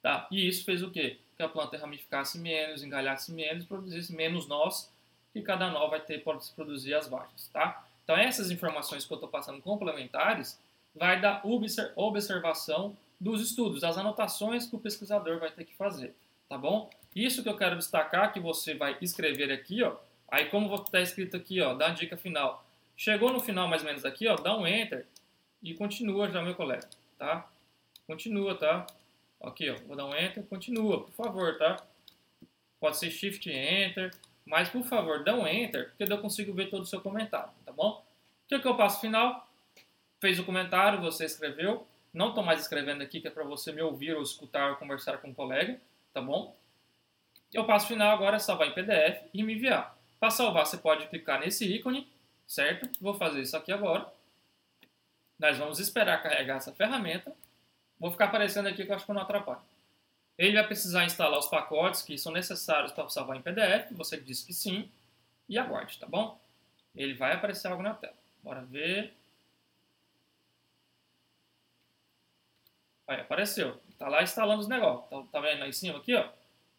tá? 0.00 0.26
E 0.30 0.48
isso 0.48 0.64
fez 0.64 0.82
o 0.82 0.90
quê? 0.90 1.18
Que 1.36 1.42
a 1.42 1.48
planta 1.48 1.76
ramificasse 1.76 2.38
menos, 2.38 2.82
engalhasse 2.82 3.30
menos, 3.30 3.66
produzisse 3.66 4.14
menos 4.14 4.48
nós, 4.48 4.90
que 5.32 5.42
cada 5.42 5.70
nó 5.70 5.88
vai 5.88 6.00
ter 6.00 6.22
pode 6.22 6.48
produzir 6.52 6.94
as 6.94 7.08
vagens, 7.08 7.48
tá? 7.52 7.86
Então 8.04 8.16
essas 8.16 8.50
informações 8.50 9.04
que 9.04 9.12
eu 9.12 9.16
estou 9.16 9.28
passando 9.28 9.62
complementares 9.62 10.58
vai 10.94 11.20
da 11.20 11.40
observação 11.44 12.96
dos 13.20 13.40
estudos, 13.40 13.82
das 13.82 13.98
anotações 13.98 14.66
que 14.66 14.74
o 14.74 14.80
pesquisador 14.80 15.38
vai 15.38 15.50
ter 15.50 15.64
que 15.64 15.74
fazer, 15.74 16.14
tá 16.48 16.56
bom? 16.56 16.90
Isso 17.14 17.42
que 17.42 17.48
eu 17.48 17.56
quero 17.56 17.76
destacar, 17.76 18.32
que 18.32 18.40
você 18.40 18.74
vai 18.74 18.96
escrever 19.00 19.52
aqui, 19.52 19.82
ó, 19.82 19.96
aí 20.28 20.46
como 20.46 20.74
está 20.74 21.00
escrito 21.00 21.36
aqui, 21.36 21.60
ó, 21.60 21.74
dá 21.74 21.88
a 21.88 21.90
dica 21.90 22.16
final. 22.16 22.64
Chegou 22.96 23.32
no 23.32 23.40
final 23.40 23.68
mais 23.68 23.82
ou 23.82 23.88
menos 23.88 24.04
aqui, 24.04 24.26
ó, 24.26 24.36
dá 24.36 24.56
um 24.56 24.66
Enter 24.66 25.06
e 25.62 25.74
continua 25.74 26.30
já, 26.30 26.42
meu 26.42 26.54
colega, 26.54 26.88
tá? 27.18 27.48
Continua, 28.06 28.54
tá? 28.56 28.86
Aqui, 29.42 29.70
ó, 29.70 29.76
vou 29.86 29.96
dar 29.96 30.06
um 30.06 30.14
Enter, 30.14 30.42
continua, 30.44 31.04
por 31.04 31.12
favor, 31.12 31.56
tá? 31.58 31.82
Pode 32.80 32.96
ser 32.96 33.10
Shift 33.10 33.48
Enter, 33.50 34.12
mas 34.50 34.68
por 34.68 34.82
favor, 34.82 35.22
dá 35.22 35.32
um 35.32 35.46
Enter, 35.46 35.90
porque 35.90 36.12
eu 36.12 36.18
consigo 36.18 36.52
ver 36.52 36.68
todo 36.70 36.82
o 36.82 36.86
seu 36.86 37.00
comentário, 37.00 37.52
tá 37.64 37.70
bom? 37.70 38.04
O 38.44 38.48
que, 38.48 38.56
é 38.56 38.58
que 38.58 38.66
eu 38.66 38.76
passo 38.76 39.00
final? 39.00 39.48
Fez 40.20 40.40
o 40.40 40.44
comentário, 40.44 41.00
você 41.00 41.24
escreveu, 41.24 41.86
não 42.12 42.30
estou 42.30 42.42
mais 42.42 42.60
escrevendo 42.60 43.00
aqui, 43.00 43.20
que 43.20 43.28
é 43.28 43.30
para 43.30 43.44
você 43.44 43.70
me 43.70 43.80
ouvir 43.80 44.16
ou 44.16 44.22
escutar 44.22 44.70
ou 44.70 44.76
conversar 44.76 45.18
com 45.18 45.28
um 45.28 45.34
colega, 45.34 45.80
tá 46.12 46.20
bom? 46.20 46.56
Eu 47.54 47.64
passo 47.64 47.86
final 47.86 48.10
agora 48.10 48.36
é 48.36 48.38
salvar 48.40 48.66
em 48.66 48.72
PDF 48.72 49.22
e 49.32 49.44
me 49.44 49.54
enviar. 49.54 49.96
Para 50.18 50.30
salvar, 50.30 50.66
você 50.66 50.78
pode 50.78 51.06
clicar 51.06 51.38
nesse 51.38 51.64
ícone, 51.72 52.08
certo? 52.44 52.90
Vou 53.00 53.14
fazer 53.14 53.42
isso 53.42 53.56
aqui 53.56 53.70
agora. 53.70 54.12
Nós 55.38 55.56
vamos 55.58 55.78
esperar 55.78 56.20
carregar 56.24 56.56
essa 56.56 56.72
ferramenta. 56.72 57.32
Vou 58.00 58.10
ficar 58.10 58.24
aparecendo 58.24 58.68
aqui 58.68 58.84
que 58.84 58.90
eu 58.90 58.96
acho 58.96 59.04
que 59.04 59.10
eu 59.12 59.14
não 59.14 59.22
atrapalho. 59.22 59.60
Ele 60.40 60.54
vai 60.54 60.66
precisar 60.66 61.04
instalar 61.04 61.38
os 61.38 61.48
pacotes 61.48 62.00
que 62.00 62.16
são 62.16 62.32
necessários 62.32 62.92
para 62.92 63.06
salvar 63.10 63.36
em 63.36 63.42
PDF. 63.42 63.92
Você 63.92 64.18
disse 64.18 64.46
que 64.46 64.54
sim. 64.54 64.90
E 65.46 65.58
aguarde, 65.58 65.98
tá 65.98 66.06
bom? 66.06 66.40
Ele 66.96 67.12
vai 67.12 67.34
aparecer 67.34 67.68
algo 67.68 67.82
na 67.82 67.92
tela. 67.92 68.16
Bora 68.42 68.62
ver. 68.62 69.12
Aí, 73.06 73.20
apareceu. 73.20 73.78
Tá 73.98 74.08
lá 74.08 74.22
instalando 74.22 74.62
os 74.62 74.66
negócios. 74.66 75.10
Tá, 75.10 75.22
tá 75.30 75.40
vendo 75.40 75.62
aí 75.62 75.68
em 75.68 75.72
cima 75.74 75.98
aqui, 75.98 76.14
ó? 76.14 76.26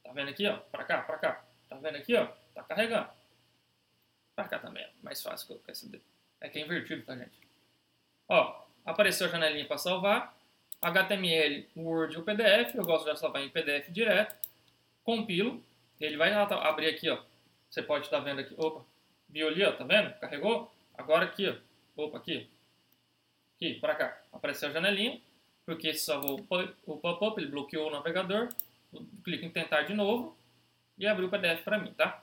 Tá 0.03 0.11
vendo 0.11 0.29
aqui, 0.31 0.47
ó? 0.47 0.57
Pra 0.57 0.83
cá, 0.83 1.03
pra 1.03 1.19
cá. 1.19 1.45
Tá 1.69 1.75
vendo 1.75 1.97
aqui, 1.97 2.15
ó? 2.15 2.25
Tá 2.55 2.63
carregando. 2.63 3.11
Pra 4.35 4.47
cá 4.47 4.57
também, 4.57 4.89
mais 5.03 5.21
fácil 5.21 5.45
que 5.45 5.53
eu 5.53 5.59
quero 5.59 5.77
saber. 5.77 6.01
É 6.39 6.49
que 6.49 6.57
é 6.57 6.63
invertido, 6.63 7.05
tá, 7.05 7.15
gente? 7.15 7.37
Ó, 8.27 8.65
apareceu 8.83 9.27
a 9.27 9.29
janelinha 9.29 9.67
para 9.67 9.77
salvar. 9.77 10.35
HTML, 10.81 11.67
Word 11.75 12.17
ou 12.17 12.23
PDF. 12.23 12.75
Eu 12.75 12.83
gosto 12.83 13.11
de 13.11 13.19
salvar 13.19 13.43
em 13.43 13.49
PDF 13.49 13.89
direto. 13.89 14.35
Compilo. 15.03 15.63
Ele 15.99 16.17
vai 16.17 16.33
abrir 16.33 16.87
aqui, 16.87 17.09
ó. 17.09 17.21
Você 17.69 17.81
pode 17.81 18.05
estar 18.05 18.19
vendo 18.19 18.41
aqui. 18.41 18.53
Opa, 18.57 18.83
viu 19.29 19.47
ali, 19.47 19.63
ó, 19.63 19.71
tá 19.71 19.83
vendo? 19.83 20.11
Carregou. 20.19 20.71
Agora 20.97 21.25
aqui, 21.25 21.47
ó. 21.47 21.55
Opa, 21.95 22.17
aqui. 22.17 22.49
Aqui, 23.55 23.75
para 23.75 23.95
cá. 23.95 24.21
Apareceu 24.33 24.69
a 24.69 24.71
janelinha 24.71 25.21
porque 25.65 25.93
salvou 25.93 26.45
o 26.85 26.97
pop-up, 26.97 27.39
ele 27.39 27.51
bloqueou 27.51 27.87
o 27.87 27.91
navegador. 27.91 28.49
Clico 29.23 29.45
em 29.45 29.49
tentar 29.49 29.83
de 29.83 29.93
novo 29.93 30.35
e 30.97 31.07
abriu 31.07 31.27
o 31.27 31.31
PDF 31.31 31.63
para 31.63 31.77
mim, 31.77 31.93
tá? 31.93 32.21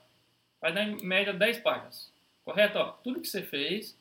Vai 0.61 0.71
dar 0.71 0.83
em 0.83 1.03
média 1.03 1.33
10 1.33 1.59
páginas. 1.59 2.11
Correto? 2.45 2.77
Ó, 2.77 2.91
tudo 3.03 3.21
que 3.21 3.27
você 3.27 3.41
fez 3.41 3.97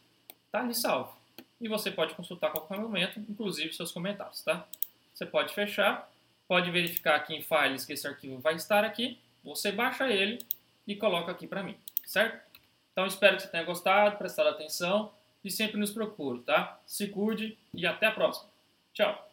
está 0.47 0.61
ali 0.61 0.75
salvo. 0.75 1.18
E 1.61 1.69
você 1.69 1.91
pode 1.91 2.15
consultar 2.15 2.49
a 2.49 2.51
qualquer 2.51 2.79
momento, 2.79 3.19
inclusive 3.21 3.73
seus 3.73 3.91
comentários, 3.91 4.43
tá? 4.43 4.67
Você 5.13 5.27
pode 5.27 5.53
fechar, 5.53 6.11
pode 6.47 6.71
verificar 6.71 7.17
aqui 7.17 7.35
em 7.35 7.43
Files 7.43 7.85
que 7.85 7.93
esse 7.93 8.07
arquivo 8.07 8.39
vai 8.39 8.55
estar 8.55 8.85
aqui. 8.85 9.19
Você 9.45 9.73
baixa 9.73 10.09
ele 10.09 10.39
e 10.87 10.95
coloca 10.95 11.33
aqui 11.33 11.47
para 11.47 11.63
mim, 11.63 11.77
certo? 12.07 12.41
Então 12.93 13.07
espero 13.07 13.37
que 13.37 13.43
você 13.43 13.49
tenha 13.49 13.65
gostado, 13.65 14.17
prestado 14.17 14.49
atenção 14.49 15.13
e 15.45 15.51
sempre 15.51 15.79
nos 15.79 15.91
procure, 15.91 16.41
tá? 16.41 16.81
Se 16.87 17.09
cuide 17.09 17.57
e 17.75 17.87
até 17.87 18.07
a 18.07 18.13
próxima. 18.13 18.49
Tchau! 18.93 19.28